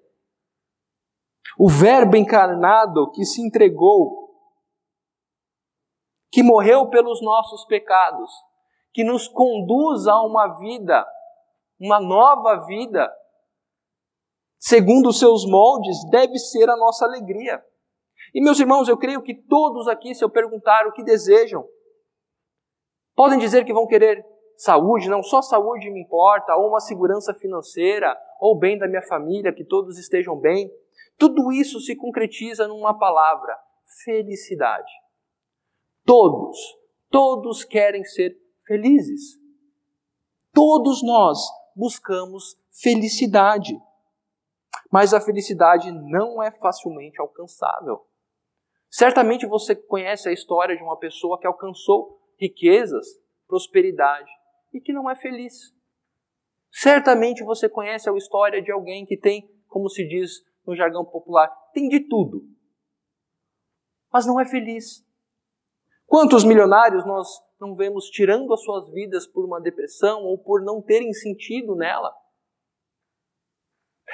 O 1.59 1.68
Verbo 1.68 2.16
encarnado 2.16 3.11
que 3.12 3.24
se 3.24 3.40
entregou 3.40 4.24
que 6.35 6.42
morreu 6.42 6.88
pelos 6.88 7.23
nossos 7.23 7.64
pecados, 7.66 8.29
que 8.92 9.05
nos 9.05 9.29
conduz 9.29 10.09
a 10.09 10.20
uma 10.20 10.59
vida, 10.59 11.07
uma 11.79 12.01
nova 12.01 12.66
vida, 12.66 13.09
segundo 14.59 15.11
os 15.11 15.20
seus 15.20 15.49
moldes, 15.49 15.97
deve 16.11 16.37
ser 16.37 16.68
a 16.68 16.77
nossa 16.77 17.05
alegria. 17.05 17.62
E 18.35 18.42
meus 18.42 18.59
irmãos, 18.59 18.88
eu 18.88 18.99
creio 18.99 19.23
que 19.23 19.33
todos 19.33 19.87
aqui, 19.87 20.12
se 20.12 20.25
eu 20.25 20.29
perguntar 20.29 20.88
o 20.88 20.92
que 20.92 21.05
desejam, 21.05 21.64
podem 23.14 23.38
dizer 23.38 23.64
que 23.64 23.73
vão 23.73 23.87
querer 23.87 24.27
saúde, 24.57 25.09
não 25.09 25.23
só 25.23 25.40
saúde 25.40 25.88
me 25.88 26.03
importa, 26.03 26.57
ou 26.57 26.68
uma 26.68 26.81
segurança 26.81 27.33
financeira, 27.33 28.12
ou 28.40 28.59
bem 28.59 28.77
da 28.77 28.88
minha 28.88 29.03
família, 29.03 29.53
que 29.53 29.64
todos 29.64 30.01
estejam 30.01 30.37
bem. 30.37 30.68
Tudo 31.16 31.53
isso 31.53 31.79
se 31.79 31.94
concretiza 31.94 32.66
numa 32.66 32.99
palavra: 32.99 33.57
felicidade. 34.05 35.04
Todos, 36.05 36.59
todos 37.11 37.64
querem 37.64 38.05
ser 38.05 38.37
felizes. 38.67 39.38
Todos 40.53 41.03
nós 41.03 41.38
buscamos 41.75 42.57
felicidade. 42.71 43.75
Mas 44.90 45.12
a 45.14 45.21
felicidade 45.21 45.90
não 45.90 46.43
é 46.43 46.51
facilmente 46.51 47.21
alcançável. 47.21 48.07
Certamente 48.88 49.47
você 49.47 49.75
conhece 49.75 50.29
a 50.29 50.33
história 50.33 50.77
de 50.77 50.83
uma 50.83 50.97
pessoa 50.99 51.38
que 51.40 51.47
alcançou 51.47 52.21
riquezas, 52.38 53.07
prosperidade 53.47 54.31
e 54.73 54.81
que 54.81 54.93
não 54.93 55.11
é 55.11 55.17
feliz. 55.17 55.75
Certamente 56.71 57.43
você 57.43 57.69
conhece 57.69 58.09
a 58.09 58.17
história 58.17 58.62
de 58.62 58.71
alguém 58.71 59.07
que 59.07 59.17
tem, 59.17 59.49
como 59.69 59.88
se 59.88 60.07
diz 60.07 60.45
no 60.67 60.77
jargão 60.77 61.05
popular, 61.05 61.49
tem 61.73 61.88
de 61.88 62.01
tudo, 62.09 62.49
mas 64.12 64.27
não 64.27 64.40
é 64.40 64.47
feliz. 64.47 65.04
Quantos 66.07 66.45
milionários 66.45 67.05
nós 67.07 67.29
não 67.61 67.75
vemos 67.75 68.07
tirando 68.07 68.53
as 68.53 68.62
suas 68.62 68.90
vidas 68.90 69.27
por 69.27 69.45
uma 69.45 69.61
depressão 69.61 70.23
ou 70.23 70.38
por 70.38 70.62
não 70.62 70.83
terem 70.83 71.12
sentido 71.12 71.75
nela? 71.75 72.14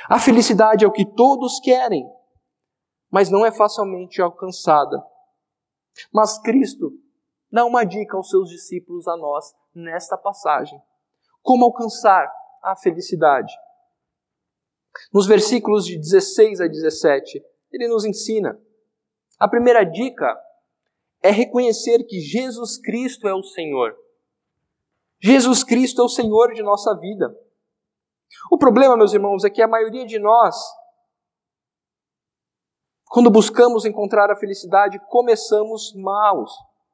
A 0.09 0.19
felicidade 0.19 0.85
é 0.85 0.89
o 0.89 0.93
que 0.93 1.05
todos 1.05 1.61
querem, 1.61 2.09
mas 3.11 3.31
não 3.31 3.45
é 3.45 3.53
facilmente 3.53 4.23
alcançada. 4.23 5.05
Mas 6.13 6.41
Cristo 6.41 6.93
dá 7.51 7.65
uma 7.65 7.85
dica 7.85 8.17
aos 8.17 8.31
seus 8.31 8.49
discípulos, 8.49 9.07
a 9.09 9.17
nós, 9.17 9.53
nesta 9.75 10.17
passagem. 10.17 10.81
Como 11.43 11.65
alcançar 11.65 12.31
a 12.63 12.77
felicidade? 12.77 13.53
Nos 15.13 15.27
versículos 15.27 15.85
de 15.85 15.99
16 15.99 16.61
a 16.61 16.67
17, 16.67 17.43
ele 17.73 17.89
nos 17.89 18.05
ensina. 18.05 18.61
A 19.39 19.49
primeira 19.49 19.85
dica 19.85 20.39
é 21.23 21.31
reconhecer 21.31 22.05
que 22.05 22.19
Jesus 22.21 22.79
Cristo 22.79 23.29
é 23.29 23.35
o 23.35 23.43
Senhor. 23.43 23.95
Jesus 25.21 25.63
Cristo 25.63 26.01
é 26.01 26.05
o 26.05 26.09
Senhor 26.09 26.53
de 26.55 26.63
nossa 26.63 26.97
vida. 26.99 27.35
O 28.51 28.57
problema, 28.57 28.97
meus 28.97 29.13
irmãos, 29.13 29.45
é 29.45 29.51
que 29.51 29.61
a 29.61 29.69
maioria 29.69 30.07
de 30.07 30.19
nós, 30.19 30.57
quando 33.07 33.31
buscamos 33.31 33.85
encontrar 33.85 34.31
a 34.31 34.37
felicidade, 34.37 34.99
começamos 35.09 35.95
maus. 35.95 36.53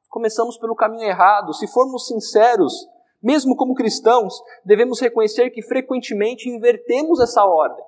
Começamos 0.09 0.57
pelo 0.57 0.75
caminho 0.75 1.07
errado. 1.07 1.53
Se 1.53 1.67
formos 1.67 2.07
sinceros, 2.07 2.73
mesmo 3.21 3.55
como 3.55 3.75
cristãos, 3.75 4.33
devemos 4.65 4.99
reconhecer 4.99 5.49
que 5.51 5.61
frequentemente 5.61 6.49
invertemos 6.49 7.21
essa 7.21 7.45
ordem. 7.45 7.85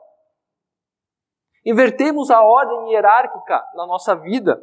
Invertemos 1.66 2.32
a 2.32 2.42
ordem 2.42 2.92
hierárquica 2.92 3.62
na 3.76 3.86
nossa 3.86 4.16
vida, 4.16 4.62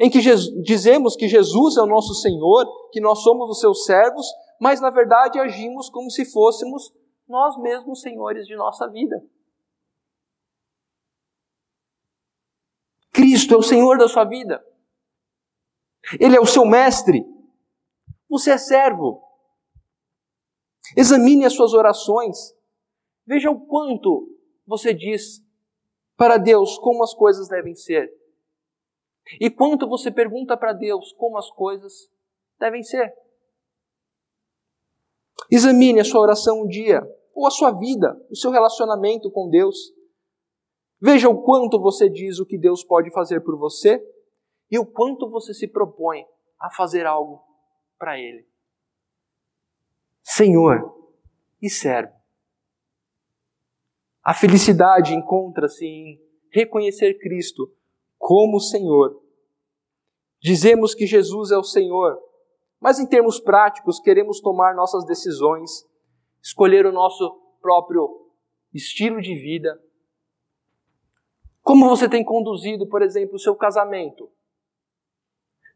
em 0.00 0.10
que 0.10 0.20
dizemos 0.62 1.16
que 1.16 1.28
Jesus 1.28 1.76
é 1.76 1.82
o 1.82 1.86
nosso 1.86 2.14
Senhor, 2.14 2.90
que 2.90 3.00
nós 3.00 3.22
somos 3.22 3.50
os 3.50 3.60
seus 3.60 3.84
servos, 3.84 4.26
mas 4.60 4.80
na 4.80 4.90
verdade 4.90 5.38
agimos 5.38 5.88
como 5.88 6.10
se 6.10 6.24
fôssemos 6.24 6.92
nós 7.28 7.56
mesmos 7.58 8.00
senhores 8.00 8.46
de 8.46 8.56
nossa 8.56 8.88
vida. 8.88 9.22
Cristo 13.12 13.54
é 13.54 13.56
o 13.56 13.62
Senhor 13.62 13.98
da 13.98 14.08
sua 14.08 14.24
vida. 14.24 14.64
Ele 16.20 16.36
é 16.36 16.40
o 16.40 16.46
seu 16.46 16.64
mestre. 16.64 17.26
Você 18.28 18.52
é 18.52 18.58
servo. 18.58 19.22
Examine 20.96 21.44
as 21.44 21.54
suas 21.54 21.72
orações. 21.72 22.54
Veja 23.26 23.50
o 23.50 23.60
quanto 23.66 24.34
você 24.66 24.94
diz 24.94 25.44
para 26.16 26.38
Deus 26.38 26.78
como 26.78 27.02
as 27.02 27.12
coisas 27.12 27.48
devem 27.48 27.74
ser. 27.74 28.08
E 29.40 29.50
quanto 29.50 29.88
você 29.88 30.10
pergunta 30.10 30.56
para 30.56 30.72
Deus 30.72 31.12
como 31.12 31.36
as 31.36 31.50
coisas 31.50 32.10
devem 32.58 32.82
ser. 32.82 33.14
Examine 35.50 36.00
a 36.00 36.04
sua 36.04 36.20
oração 36.20 36.62
um 36.62 36.66
dia 36.66 37.02
ou 37.34 37.46
a 37.46 37.50
sua 37.50 37.70
vida, 37.70 38.20
o 38.30 38.36
seu 38.36 38.50
relacionamento 38.50 39.30
com 39.30 39.48
Deus. 39.48 39.94
Veja 41.00 41.28
o 41.28 41.42
quanto 41.42 41.80
você 41.80 42.08
diz 42.08 42.38
o 42.38 42.46
que 42.46 42.58
Deus 42.58 42.82
pode 42.82 43.10
fazer 43.12 43.40
por 43.40 43.56
você 43.56 44.02
e 44.70 44.78
o 44.78 44.84
quanto 44.84 45.30
você 45.30 45.54
se 45.54 45.68
propõe 45.68 46.26
a 46.60 46.70
fazer 46.70 47.06
algo 47.06 47.42
para 47.98 48.18
Ele. 48.18 48.46
Senhor 50.22 50.94
e 51.62 51.70
servo. 51.70 52.12
A 54.22 54.34
felicidade 54.34 55.14
encontra-se 55.14 55.86
em 55.86 56.20
reconhecer 56.50 57.14
Cristo 57.18 57.72
como 58.18 58.60
Senhor. 58.60 59.22
Dizemos 60.40 60.94
que 60.94 61.06
Jesus 61.06 61.50
é 61.50 61.56
o 61.56 61.64
Senhor, 61.64 62.18
mas 62.80 62.98
em 62.98 63.06
termos 63.06 63.40
práticos 63.40 63.98
queremos 63.98 64.40
tomar 64.40 64.74
nossas 64.74 65.04
decisões 65.04 65.88
escolher 66.42 66.86
o 66.86 66.92
nosso 66.92 67.30
próprio 67.60 68.30
estilo 68.72 69.20
de 69.20 69.34
vida. 69.34 69.80
Como 71.62 71.88
você 71.88 72.08
tem 72.08 72.24
conduzido, 72.24 72.86
por 72.86 73.02
exemplo, 73.02 73.36
o 73.36 73.38
seu 73.38 73.54
casamento? 73.54 74.30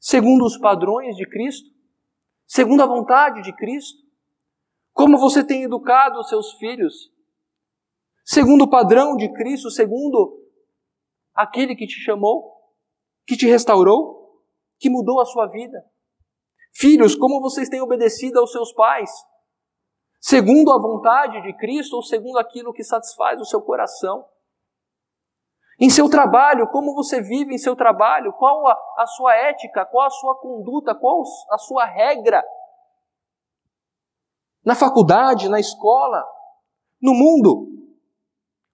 Segundo 0.00 0.44
os 0.44 0.56
padrões 0.56 1.16
de 1.16 1.26
Cristo? 1.28 1.70
Segundo 2.46 2.82
a 2.82 2.86
vontade 2.86 3.42
de 3.42 3.54
Cristo? 3.54 4.02
Como 4.92 5.18
você 5.18 5.44
tem 5.44 5.64
educado 5.64 6.18
os 6.18 6.28
seus 6.28 6.54
filhos? 6.54 7.12
Segundo 8.24 8.64
o 8.64 8.70
padrão 8.70 9.16
de 9.16 9.30
Cristo, 9.32 9.70
segundo 9.70 10.41
aquele 11.34 11.74
que 11.74 11.86
te 11.86 12.00
chamou, 12.00 12.52
que 13.26 13.36
te 13.36 13.46
restaurou, 13.46 14.42
que 14.78 14.90
mudou 14.90 15.20
a 15.20 15.24
sua 15.24 15.46
vida? 15.46 15.84
Filhos, 16.74 17.14
como 17.14 17.40
vocês 17.40 17.68
têm 17.68 17.80
obedecido 17.80 18.38
aos 18.38 18.52
seus 18.52 18.72
pais? 18.72 19.10
segundo 20.22 20.70
a 20.70 20.80
vontade 20.80 21.42
de 21.42 21.52
Cristo 21.58 21.96
ou 21.96 22.02
segundo 22.02 22.38
aquilo 22.38 22.72
que 22.72 22.84
satisfaz 22.84 23.40
o 23.40 23.44
seu 23.44 23.60
coração. 23.60 24.24
Em 25.80 25.90
seu 25.90 26.08
trabalho, 26.08 26.68
como 26.68 26.94
você 26.94 27.20
vive 27.20 27.52
em 27.52 27.58
seu 27.58 27.74
trabalho, 27.74 28.32
qual 28.34 28.68
a, 28.68 28.78
a 28.98 29.06
sua 29.06 29.34
ética, 29.34 29.84
qual 29.84 30.06
a 30.06 30.10
sua 30.10 30.38
conduta, 30.38 30.94
qual 30.94 31.24
a 31.50 31.58
sua 31.58 31.84
regra. 31.84 32.40
Na 34.64 34.76
faculdade, 34.76 35.48
na 35.48 35.58
escola, 35.58 36.24
no 37.00 37.12
mundo, 37.12 37.66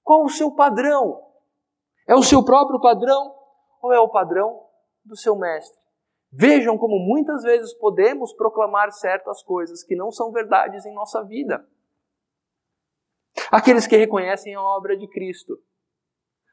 qual 0.05 0.25
o 0.25 0.29
seu 0.29 0.55
padrão? 0.55 1.28
É 2.09 2.14
o 2.14 2.23
seu 2.23 2.42
próprio 2.42 2.81
padrão 2.81 3.35
ou 3.83 3.92
é 3.92 4.01
o 4.01 4.09
padrão 4.09 4.66
do 5.05 5.14
seu 5.14 5.37
mestre? 5.37 5.79
Vejam 6.33 6.79
como 6.79 6.99
muitas 6.99 7.42
vezes 7.42 7.75
podemos 7.75 8.33
proclamar 8.33 8.90
certas 8.92 9.42
coisas 9.42 9.85
que 9.85 9.94
não 9.94 10.11
são 10.11 10.33
verdades 10.33 10.87
em 10.87 10.94
nossa 10.94 11.23
vida. 11.23 11.68
Aqueles 13.51 13.87
que 13.87 13.97
reconhecem 13.97 14.55
a 14.55 14.62
obra 14.62 14.97
de 14.97 15.07
Cristo, 15.07 15.62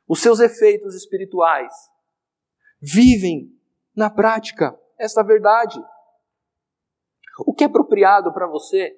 os 0.08 0.22
seus 0.22 0.40
efeitos 0.40 0.94
espirituais, 0.94 1.74
vivem 2.82 3.50
na 3.96 4.10
prática 4.10 4.78
esta 4.98 5.24
verdade. 5.24 5.82
O 7.46 7.54
que 7.54 7.64
é 7.64 7.68
apropriado 7.68 8.34
para 8.34 8.48
você 8.48 8.98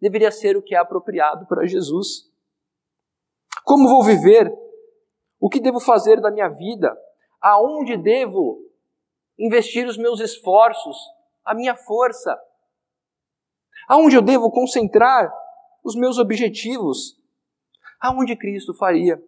deveria 0.00 0.30
ser 0.30 0.56
o 0.56 0.62
que 0.62 0.74
é 0.74 0.78
apropriado 0.78 1.46
para 1.46 1.66
Jesus. 1.66 2.30
Como 3.64 3.88
vou 3.88 4.04
viver? 4.04 4.63
O 5.44 5.50
que 5.50 5.60
devo 5.60 5.78
fazer 5.78 6.22
da 6.22 6.30
minha 6.30 6.48
vida? 6.48 6.96
Aonde 7.38 7.98
devo 7.98 8.66
investir 9.38 9.86
os 9.86 9.98
meus 9.98 10.18
esforços, 10.18 10.96
a 11.44 11.54
minha 11.54 11.76
força? 11.76 12.34
Aonde 13.86 14.16
eu 14.16 14.22
devo 14.22 14.50
concentrar 14.50 15.30
os 15.84 15.94
meus 15.96 16.16
objetivos? 16.16 17.20
Aonde 18.00 18.34
Cristo 18.36 18.72
faria? 18.72 19.22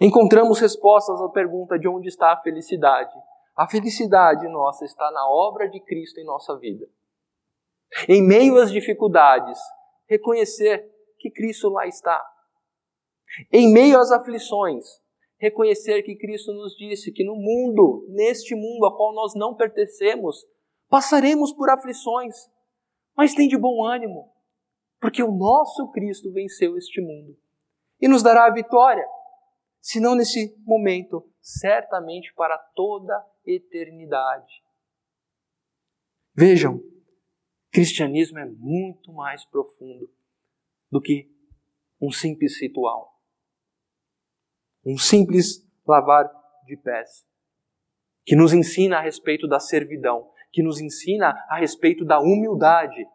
Encontramos 0.00 0.60
respostas 0.60 1.20
à 1.20 1.28
pergunta 1.30 1.76
de 1.76 1.88
onde 1.88 2.06
está 2.06 2.32
a 2.32 2.40
felicidade. 2.40 3.12
A 3.56 3.66
felicidade 3.66 4.46
nossa 4.46 4.84
está 4.84 5.10
na 5.10 5.28
obra 5.28 5.68
de 5.68 5.80
Cristo 5.80 6.20
em 6.20 6.24
nossa 6.24 6.56
vida. 6.56 6.86
Em 8.08 8.22
meio 8.22 8.58
às 8.58 8.70
dificuldades, 8.70 9.58
reconhecer 10.08 10.88
que 11.18 11.32
Cristo 11.32 11.68
lá 11.68 11.84
está. 11.84 12.37
Em 13.52 13.72
meio 13.72 13.98
às 13.98 14.10
aflições, 14.10 14.84
reconhecer 15.38 16.02
que 16.02 16.16
Cristo 16.16 16.52
nos 16.52 16.74
disse 16.76 17.12
que 17.12 17.24
no 17.24 17.36
mundo, 17.36 18.06
neste 18.08 18.54
mundo 18.54 18.86
a 18.86 18.96
qual 18.96 19.14
nós 19.14 19.34
não 19.34 19.54
pertencemos, 19.54 20.44
passaremos 20.88 21.52
por 21.52 21.70
aflições, 21.70 22.34
mas 23.16 23.34
tem 23.34 23.48
de 23.48 23.56
bom 23.56 23.84
ânimo, 23.84 24.32
porque 25.00 25.22
o 25.22 25.30
nosso 25.30 25.90
Cristo 25.92 26.32
venceu 26.32 26.76
este 26.76 27.00
mundo 27.00 27.36
e 28.00 28.08
nos 28.08 28.22
dará 28.22 28.46
a 28.46 28.52
vitória, 28.52 29.06
se 29.80 30.00
não 30.00 30.14
nesse 30.14 30.56
momento, 30.64 31.24
certamente 31.40 32.32
para 32.34 32.58
toda 32.74 33.14
a 33.14 33.26
eternidade. 33.46 34.52
Vejam, 36.34 36.80
cristianismo 37.70 38.38
é 38.38 38.46
muito 38.46 39.12
mais 39.12 39.44
profundo 39.44 40.10
do 40.90 41.00
que 41.00 41.30
um 42.00 42.10
simples 42.10 42.60
ritual 42.60 43.17
um 44.88 44.96
simples 44.96 45.62
lavar 45.86 46.30
de 46.66 46.76
pés, 46.76 47.26
que 48.24 48.34
nos 48.34 48.54
ensina 48.54 48.98
a 48.98 49.02
respeito 49.02 49.46
da 49.46 49.60
servidão, 49.60 50.30
que 50.50 50.62
nos 50.62 50.80
ensina 50.80 51.34
a 51.50 51.58
respeito 51.58 52.06
da 52.06 52.18
humildade, 52.18 53.06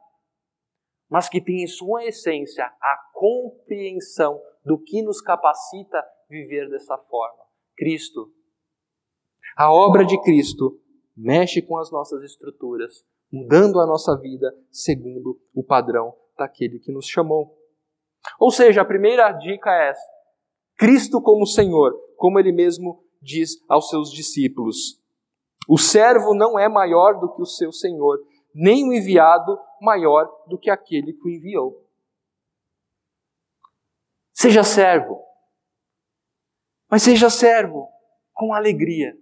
mas 1.09 1.27
que 1.27 1.41
tem 1.41 1.63
em 1.63 1.67
sua 1.67 2.05
essência 2.05 2.65
a 2.65 2.97
compreensão 3.13 4.39
do 4.63 4.79
que 4.79 5.01
nos 5.01 5.19
capacita 5.19 6.03
viver 6.29 6.69
dessa 6.69 6.97
forma. 6.97 7.43
Cristo. 7.75 8.31
A 9.57 9.71
obra 9.73 10.05
de 10.05 10.19
Cristo 10.21 10.79
mexe 11.15 11.61
com 11.61 11.77
as 11.77 11.91
nossas 11.91 12.23
estruturas, 12.23 13.03
mudando 13.31 13.79
a 13.79 13.85
nossa 13.87 14.15
vida 14.19 14.55
segundo 14.71 15.39
o 15.55 15.63
padrão 15.63 16.15
daquele 16.37 16.79
que 16.79 16.91
nos 16.91 17.07
chamou. 17.07 17.57
Ou 18.39 18.51
seja, 18.51 18.81
a 18.81 18.85
primeira 18.85 19.31
dica 19.31 19.69
é 19.71 19.89
essa: 19.89 20.12
Cristo 20.77 21.21
como 21.21 21.45
Senhor, 21.45 21.93
como 22.17 22.39
ele 22.39 22.51
mesmo 22.51 23.03
diz 23.21 23.57
aos 23.69 23.89
seus 23.89 24.11
discípulos. 24.11 25.01
O 25.67 25.77
servo 25.77 26.33
não 26.35 26.59
é 26.59 26.67
maior 26.67 27.19
do 27.19 27.33
que 27.33 27.41
o 27.41 27.45
seu 27.45 27.71
Senhor, 27.71 28.19
nem 28.53 28.87
o 28.87 28.93
enviado 28.93 29.57
maior 29.81 30.29
do 30.47 30.57
que 30.57 30.69
aquele 30.69 31.13
que 31.13 31.27
o 31.27 31.29
enviou. 31.29 31.83
Seja 34.33 34.63
servo, 34.63 35.23
mas 36.89 37.03
seja 37.03 37.29
servo 37.29 37.87
com 38.33 38.53
alegria. 38.53 39.17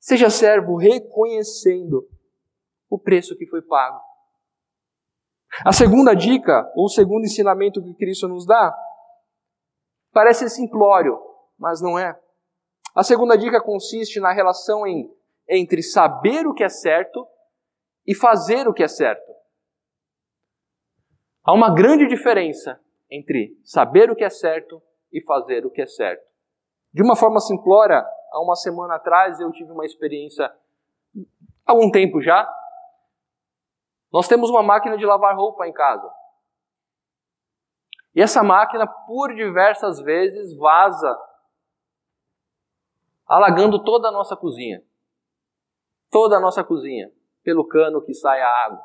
Seja 0.00 0.30
servo 0.30 0.76
reconhecendo 0.76 2.08
o 2.88 2.98
preço 2.98 3.36
que 3.36 3.46
foi 3.46 3.62
pago. 3.62 4.00
A 5.64 5.72
segunda 5.72 6.14
dica, 6.14 6.70
ou 6.74 6.86
o 6.86 6.88
segundo 6.88 7.24
ensinamento 7.24 7.82
que 7.82 7.94
Cristo 7.94 8.28
nos 8.28 8.46
dá, 8.46 8.74
parece 10.12 10.48
simplório, 10.48 11.18
mas 11.58 11.80
não 11.80 11.98
é. 11.98 12.18
A 12.94 13.02
segunda 13.02 13.36
dica 13.36 13.60
consiste 13.60 14.20
na 14.20 14.32
relação 14.32 14.86
em, 14.86 15.10
entre 15.48 15.82
saber 15.82 16.46
o 16.46 16.54
que 16.54 16.64
é 16.64 16.68
certo 16.68 17.26
e 18.06 18.14
fazer 18.14 18.66
o 18.66 18.74
que 18.74 18.82
é 18.82 18.88
certo. 18.88 19.32
Há 21.44 21.52
uma 21.52 21.74
grande 21.74 22.06
diferença 22.06 22.80
entre 23.10 23.58
saber 23.64 24.10
o 24.10 24.16
que 24.16 24.24
é 24.24 24.30
certo 24.30 24.82
e 25.12 25.22
fazer 25.22 25.64
o 25.64 25.70
que 25.70 25.80
é 25.80 25.86
certo. 25.86 26.26
De 26.92 27.02
uma 27.02 27.16
forma 27.16 27.40
simplória, 27.40 28.04
há 28.32 28.42
uma 28.42 28.54
semana 28.56 28.96
atrás 28.96 29.40
eu 29.40 29.50
tive 29.52 29.72
uma 29.72 29.86
experiência, 29.86 30.46
há 31.66 31.72
algum 31.72 31.90
tempo 31.90 32.20
já, 32.20 32.46
nós 34.12 34.26
temos 34.26 34.50
uma 34.50 34.62
máquina 34.62 34.96
de 34.96 35.04
lavar 35.04 35.36
roupa 35.36 35.66
em 35.66 35.72
casa. 35.72 36.10
E 38.14 38.22
essa 38.22 38.42
máquina, 38.42 38.86
por 38.86 39.34
diversas 39.34 40.00
vezes, 40.00 40.56
vaza, 40.56 41.16
alagando 43.26 43.82
toda 43.84 44.08
a 44.08 44.12
nossa 44.12 44.36
cozinha. 44.36 44.82
Toda 46.10 46.38
a 46.38 46.40
nossa 46.40 46.64
cozinha, 46.64 47.12
pelo 47.42 47.66
cano 47.66 48.02
que 48.02 48.14
sai 48.14 48.40
a 48.40 48.64
água. 48.64 48.82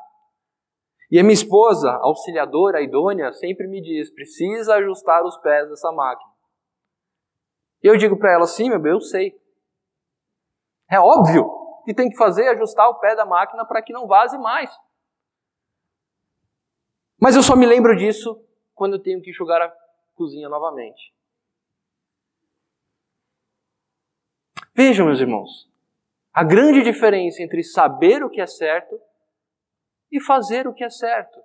E 1.10 1.18
a 1.18 1.22
minha 1.22 1.34
esposa, 1.34 1.90
auxiliadora, 2.02 2.82
idônea, 2.82 3.32
sempre 3.32 3.66
me 3.66 3.80
diz: 3.80 4.10
precisa 4.12 4.74
ajustar 4.74 5.24
os 5.24 5.36
pés 5.38 5.68
dessa 5.68 5.90
máquina. 5.90 6.30
E 7.82 7.86
eu 7.86 7.96
digo 7.96 8.18
para 8.18 8.32
ela: 8.32 8.46
sim, 8.46 8.68
meu 8.68 8.80
bem, 8.80 8.92
eu 8.92 9.00
sei. 9.00 9.34
É 10.90 11.00
óbvio 11.00 11.48
que 11.84 11.94
tem 11.94 12.08
que 12.08 12.16
fazer 12.16 12.48
ajustar 12.48 12.88
o 12.88 12.98
pé 12.98 13.14
da 13.14 13.24
máquina 13.24 13.64
para 13.64 13.82
que 13.82 13.92
não 13.92 14.06
vaze 14.06 14.36
mais. 14.38 14.70
Mas 17.20 17.36
eu 17.36 17.42
só 17.42 17.56
me 17.56 17.64
lembro 17.64 17.96
disso 17.96 18.38
quando 18.74 18.94
eu 18.94 19.02
tenho 19.02 19.22
que 19.22 19.30
enxugar 19.30 19.62
a 19.62 19.74
cozinha 20.14 20.48
novamente. 20.48 21.14
Vejam, 24.74 25.06
meus 25.06 25.20
irmãos, 25.20 25.70
a 26.32 26.42
grande 26.42 26.82
diferença 26.82 27.42
entre 27.42 27.62
saber 27.62 28.24
o 28.24 28.30
que 28.30 28.40
é 28.40 28.46
certo 28.46 29.00
e 30.10 30.20
fazer 30.20 30.66
o 30.66 30.74
que 30.74 30.82
é 30.82 30.90
certo. 30.90 31.40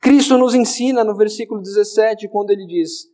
Cristo 0.00 0.36
nos 0.36 0.54
ensina 0.54 1.04
no 1.04 1.16
versículo 1.16 1.62
17, 1.62 2.28
quando 2.28 2.50
ele 2.50 2.66
diz: 2.66 3.10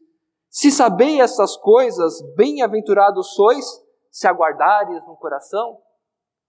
Se 0.48 0.70
sabeis 0.70 1.20
essas 1.20 1.57
coisas, 1.57 2.20
bem-aventurados 2.35 3.35
sois, 3.35 3.64
se 4.11 4.26
aguardares 4.26 5.07
no 5.07 5.16
coração, 5.16 5.81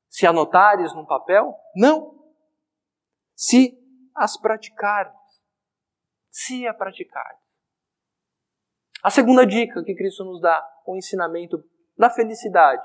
se 0.10 0.26
anotares 0.26 0.96
num 0.96 1.06
papel? 1.06 1.54
Não. 1.76 2.20
Se 3.36 3.78
as 4.16 4.40
praticar. 4.40 5.21
Se 6.32 6.66
a 6.66 6.74
praticar. 6.74 7.38
A 9.04 9.10
segunda 9.10 9.46
dica 9.46 9.84
que 9.84 9.94
Cristo 9.94 10.24
nos 10.24 10.42
dá, 10.42 10.66
o 10.88 10.96
ensinamento 10.96 11.64
da 11.98 12.10
felicidade. 12.10 12.84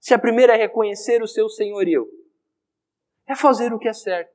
Se 0.00 0.12
a 0.12 0.18
primeira 0.18 0.54
é 0.54 0.56
reconhecer 0.56 1.22
o 1.22 1.28
seu 1.28 1.48
senhorio, 1.48 2.08
é 3.26 3.36
fazer 3.36 3.72
o 3.72 3.78
que 3.78 3.88
é 3.88 3.92
certo. 3.92 4.34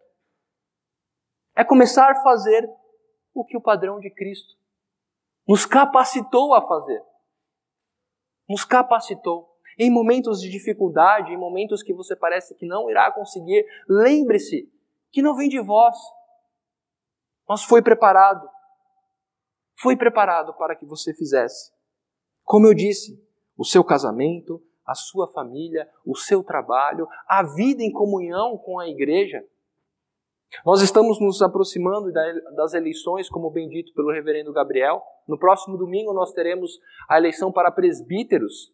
É 1.56 1.64
começar 1.64 2.12
a 2.12 2.24
fazer 2.24 2.70
o 3.34 3.44
que 3.44 3.58
o 3.58 3.62
padrão 3.62 4.00
de 4.00 4.10
Cristo 4.10 4.56
nos 5.48 5.66
capacitou 5.66 6.54
a 6.54 6.66
fazer. 6.66 7.02
Nos 8.48 8.64
capacitou. 8.64 9.54
Em 9.78 9.92
momentos 9.92 10.40
de 10.40 10.50
dificuldade, 10.50 11.34
em 11.34 11.38
momentos 11.38 11.84
que 11.84 11.94
você 11.94 12.16
parece 12.16 12.56
que 12.56 12.66
não 12.66 12.90
irá 12.90 13.12
conseguir, 13.12 13.66
lembre-se 13.90 14.72
que 15.12 15.22
não 15.22 15.36
vem 15.36 15.50
de 15.50 15.60
vós, 15.60 15.98
mas 17.48 17.64
foi 17.64 17.82
preparado. 17.82 18.50
Foi 19.80 19.96
preparado 19.96 20.54
para 20.54 20.76
que 20.76 20.86
você 20.86 21.14
fizesse. 21.14 21.72
Como 22.44 22.68
eu 22.68 22.74
disse, 22.74 23.22
o 23.58 23.66
seu 23.66 23.84
casamento, 23.84 24.62
a 24.86 24.94
sua 24.94 25.28
família, 25.32 25.90
o 26.06 26.16
seu 26.16 26.44
trabalho, 26.44 27.08
a 27.28 27.44
vida 27.44 27.82
em 27.82 27.92
comunhão 27.92 28.58
com 28.58 28.80
a 28.80 28.88
igreja. 28.88 29.44
Nós 30.66 30.82
estamos 30.82 31.20
nos 31.20 31.42
aproximando 31.42 32.12
das 32.56 32.74
eleições, 32.74 33.28
como 33.28 33.50
bem 33.50 33.68
dito 33.68 33.94
pelo 33.94 34.12
reverendo 34.12 34.54
Gabriel. 34.54 35.02
No 35.28 35.40
próximo 35.40 35.78
domingo 35.78 36.14
nós 36.14 36.32
teremos 36.34 36.80
a 37.10 37.18
eleição 37.18 37.52
para 37.52 37.72
presbíteros, 37.72 38.72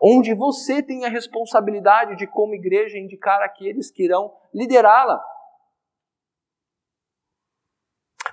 onde 0.00 0.34
você 0.34 0.82
tem 0.82 1.04
a 1.04 1.08
responsabilidade 1.08 2.16
de, 2.16 2.26
como 2.26 2.54
igreja, 2.54 2.98
indicar 2.98 3.40
aqueles 3.42 3.90
que 3.90 4.04
irão 4.04 4.32
liderá-la. 4.54 5.20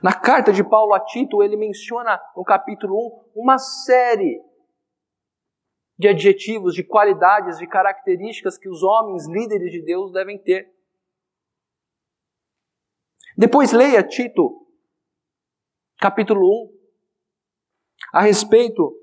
Na 0.06 0.14
carta 0.14 0.54
de 0.54 0.64
Paulo 0.64 0.94
a 0.94 1.00
Tito, 1.00 1.42
ele 1.42 1.58
menciona 1.58 2.22
no 2.38 2.44
capítulo 2.44 2.96
1 3.36 3.42
uma 3.42 3.58
série 3.58 4.40
de 5.98 6.08
adjetivos, 6.08 6.76
de 6.76 6.84
qualidades, 6.84 7.58
de 7.58 7.66
características 7.66 8.56
que 8.56 8.70
os 8.70 8.84
homens 8.84 9.28
líderes 9.28 9.72
de 9.72 9.82
Deus 9.82 10.14
devem 10.14 10.38
ter. 10.38 10.72
Depois 13.36 13.72
leia 13.72 14.04
Tito, 14.04 14.68
capítulo 15.98 16.70
1, 16.72 16.78
a 18.14 18.22
respeito 18.22 18.96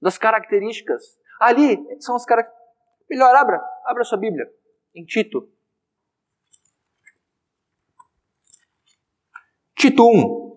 das 0.00 0.16
características. 0.16 1.20
Ali 1.38 1.76
são 2.00 2.16
as 2.16 2.24
características. 2.24 2.66
Melhor, 3.10 3.36
abra, 3.36 3.62
abra 3.84 4.02
sua 4.04 4.16
Bíblia, 4.16 4.50
em 4.94 5.04
Tito. 5.04 5.53
Tito 9.84 10.02
1. 10.02 10.54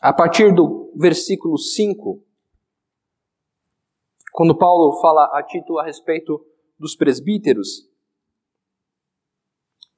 A 0.00 0.12
partir 0.12 0.52
do 0.52 0.92
versículo 0.96 1.56
5, 1.56 2.20
quando 4.32 4.58
Paulo 4.58 5.00
fala 5.00 5.26
a 5.26 5.44
Tito 5.44 5.78
a 5.78 5.84
respeito 5.84 6.44
dos 6.76 6.96
presbíteros, 6.96 7.88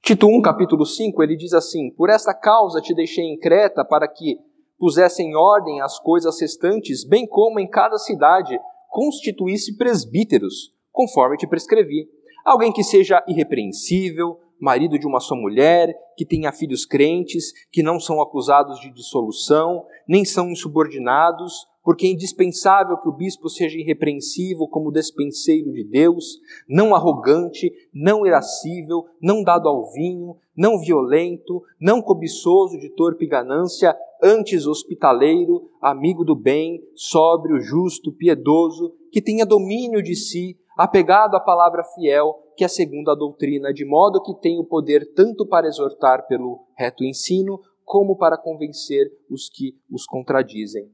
Tito 0.03 0.27
1, 0.27 0.43
capítulo 0.43 0.85
5, 0.85 1.23
ele 1.23 1.39
diz 1.39 1.55
assim: 1.55 1.91
Por 1.91 2.11
esta 2.11 2.35
causa 2.35 2.83
te 2.83 2.95
deixei 2.95 3.25
em 3.25 3.39
Creta 3.39 3.83
para 3.83 4.07
que 4.07 4.39
pusesse 4.79 5.23
em 5.23 5.35
ordem 5.35 5.81
as 5.81 5.99
coisas 5.99 6.39
restantes, 6.39 7.03
bem 7.03 7.27
como 7.27 7.59
em 7.59 7.67
cada 7.67 7.97
cidade 7.97 8.61
constituísse 8.91 9.75
presbíteros, 9.79 10.71
conforme 10.93 11.39
te 11.39 11.47
prescrevi. 11.47 12.07
Alguém 12.45 12.75
que 12.75 12.85
seja 12.85 13.25
irrepreensível, 13.27 14.44
marido 14.61 14.99
de 14.99 15.07
uma 15.07 15.21
só 15.21 15.35
mulher, 15.35 15.95
que 16.17 16.25
tenha 16.25 16.53
filhos 16.53 16.87
crentes, 16.87 17.53
que 17.71 17.83
não 17.83 17.99
são 17.99 18.21
acusados 18.21 18.81
de 18.81 18.93
dissolução, 18.93 19.85
nem 20.09 20.25
são 20.25 20.51
insubordinados, 20.51 21.67
porque 21.85 22.07
é 22.07 22.11
indispensável 22.11 22.97
que 22.97 23.09
o 23.09 23.13
bispo 23.13 23.49
seja 23.49 23.79
irrepreensível 23.79 24.67
como 24.67 24.91
despenseiro 24.91 25.71
de 25.71 25.85
Deus, 25.85 26.41
não 26.67 26.95
arrogante, 26.95 27.71
não 27.93 28.27
irascível, 28.27 29.05
não 29.21 29.43
dado 29.43 29.69
ao 29.69 29.93
vinho, 29.93 30.37
não 30.57 30.79
violento, 30.79 31.63
não 31.79 32.01
cobiçoso 32.01 32.79
de 32.79 32.89
torpe 32.89 33.27
ganância, 33.27 33.95
antes 34.23 34.67
hospitaleiro, 34.67 35.69
amigo 35.83 36.25
do 36.25 36.35
bem, 36.35 36.83
sóbrio, 36.95 37.61
justo, 37.61 38.11
piedoso, 38.11 38.95
que 39.13 39.21
tenha 39.21 39.45
domínio 39.45 40.03
de 40.03 40.17
si, 40.17 40.57
apegado 40.77 41.37
à 41.37 41.41
palavra 41.41 41.85
fiel, 41.85 42.35
que 42.57 42.65
é 42.65 42.69
segundo 42.69 43.11
a 43.11 43.15
doutrina, 43.15 43.73
de 43.73 43.85
modo 43.85 44.23
que 44.23 44.35
tem 44.41 44.59
o 44.59 44.65
poder 44.65 45.13
tanto 45.15 45.47
para 45.47 45.67
exortar 45.67 46.27
pelo 46.27 46.67
reto 46.77 47.05
ensino, 47.05 47.61
como 47.85 48.17
para 48.17 48.39
convencer 48.39 49.07
os 49.31 49.49
que 49.49 49.79
os 49.91 50.07
contradizem. 50.07 50.91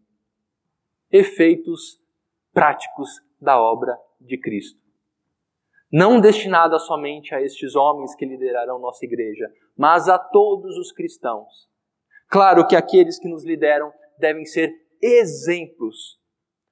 Efeitos 1.11 2.01
práticos 2.53 3.09
da 3.41 3.61
obra 3.61 3.97
de 4.21 4.39
Cristo. 4.39 4.81
Não 5.93 6.21
destinada 6.21 6.79
somente 6.79 7.35
a 7.35 7.43
estes 7.43 7.75
homens 7.75 8.15
que 8.15 8.25
liderarão 8.25 8.79
nossa 8.79 9.05
igreja, 9.05 9.51
mas 9.77 10.09
a 10.09 10.19
todos 10.19 10.77
os 10.77 10.93
cristãos. 10.93 11.69
Claro 12.29 12.67
que 12.67 12.77
aqueles 12.77 13.19
que 13.19 13.29
nos 13.29 13.45
lideram 13.45 13.93
devem 14.19 14.45
ser 14.45 14.73
exemplos 15.03 16.21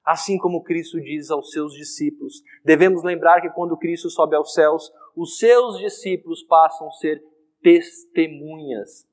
Assim 0.09 0.39
como 0.39 0.63
Cristo 0.63 0.99
diz 1.03 1.31
aos 1.31 1.51
seus 1.51 1.75
discípulos. 1.75 2.43
Devemos 2.65 3.03
lembrar 3.03 3.43
que 3.43 3.51
quando 3.51 3.77
Cristo 3.77 4.09
sobe 4.09 4.35
aos 4.35 4.55
céus, 4.55 4.91
os 5.15 5.37
seus 5.37 5.77
discípulos 5.77 6.43
passam 6.45 6.89
a 6.89 6.93
ser 6.93 7.23
testemunhas. 7.61 9.07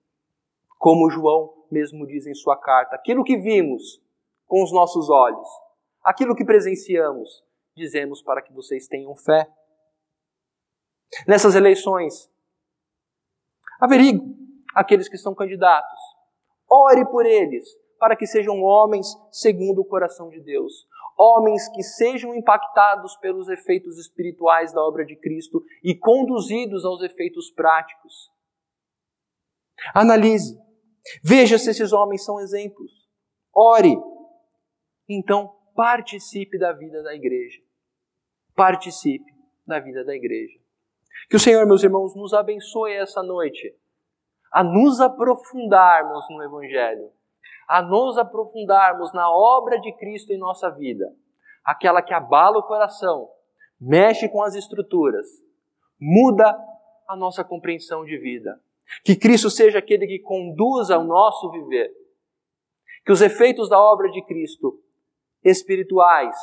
Como 0.77 1.09
João 1.09 1.65
mesmo 1.69 2.07
diz 2.07 2.25
em 2.25 2.33
sua 2.33 2.55
carta: 2.55 2.95
aquilo 2.95 3.25
que 3.25 3.35
vimos 3.35 4.01
com 4.45 4.63
os 4.63 4.71
nossos 4.71 5.09
olhos, 5.09 5.49
aquilo 6.01 6.33
que 6.33 6.45
presenciamos, 6.45 7.43
dizemos 7.75 8.21
para 8.21 8.41
que 8.41 8.53
vocês 8.53 8.87
tenham 8.87 9.13
fé. 9.17 9.45
Nessas 11.27 11.55
eleições, 11.55 12.31
averigue 13.81 14.21
aqueles 14.73 15.09
que 15.09 15.17
são 15.17 15.35
candidatos. 15.35 15.99
Ore 16.69 17.03
por 17.11 17.25
eles, 17.25 17.67
para 17.99 18.15
que 18.15 18.25
sejam 18.25 18.61
homens 18.61 19.07
segundo 19.31 19.81
o 19.81 19.85
coração 19.85 20.29
de 20.29 20.41
Deus. 20.41 20.87
Homens 21.17 21.69
que 21.69 21.81
sejam 21.81 22.35
impactados 22.35 23.15
pelos 23.17 23.47
efeitos 23.47 23.97
espirituais 23.97 24.73
da 24.73 24.81
obra 24.81 25.05
de 25.05 25.15
Cristo 25.15 25.63
e 25.83 25.95
conduzidos 25.95 26.83
aos 26.83 27.01
efeitos 27.01 27.49
práticos. 27.51 28.29
Analise. 29.93 30.59
Veja 31.23 31.57
se 31.57 31.69
esses 31.69 31.93
homens 31.93 32.25
são 32.25 32.39
exemplos. 32.39 32.91
Ore. 33.53 33.95
Então, 35.07 35.55
participe 35.73 36.57
da 36.57 36.73
vida 36.73 37.01
da 37.03 37.13
igreja. 37.13 37.61
Participe 38.55 39.31
da 39.65 39.79
vida 39.79 40.03
da 40.03 40.15
igreja. 40.15 40.59
Que 41.29 41.35
o 41.35 41.39
Senhor, 41.39 41.65
meus 41.65 41.83
irmãos, 41.83 42.15
nos 42.15 42.33
abençoe 42.33 42.93
essa 42.93 43.23
noite 43.23 43.73
a 44.51 44.63
nos 44.63 44.99
aprofundarmos 45.01 46.25
no 46.29 46.43
Evangelho 46.43 47.11
a 47.67 47.81
nos 47.81 48.17
aprofundarmos 48.17 49.13
na 49.13 49.29
obra 49.29 49.79
de 49.79 49.91
Cristo 49.93 50.31
em 50.31 50.37
nossa 50.37 50.69
vida, 50.69 51.13
aquela 51.63 52.01
que 52.01 52.13
abala 52.13 52.59
o 52.59 52.63
coração, 52.63 53.29
mexe 53.79 54.29
com 54.29 54.43
as 54.43 54.55
estruturas, 54.55 55.25
muda 55.99 56.57
a 57.07 57.15
nossa 57.15 57.43
compreensão 57.43 58.03
de 58.05 58.17
vida. 58.17 58.59
Que 59.03 59.15
Cristo 59.15 59.49
seja 59.49 59.79
aquele 59.79 60.05
que 60.05 60.19
conduza 60.19 60.97
o 60.97 61.03
nosso 61.03 61.49
viver. 61.51 61.91
Que 63.03 63.11
os 63.11 63.21
efeitos 63.21 63.69
da 63.69 63.79
obra 63.79 64.09
de 64.09 64.23
Cristo, 64.25 64.79
espirituais, 65.43 66.35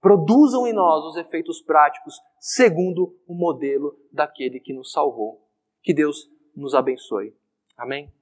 produzam 0.00 0.66
em 0.66 0.72
nós 0.72 1.04
os 1.04 1.16
efeitos 1.16 1.62
práticos 1.62 2.20
segundo 2.38 3.16
o 3.26 3.34
modelo 3.34 3.96
daquele 4.12 4.58
que 4.58 4.72
nos 4.72 4.90
salvou. 4.90 5.48
Que 5.82 5.94
Deus 5.94 6.28
nos 6.54 6.74
abençoe. 6.74 7.34
Amém? 7.76 8.12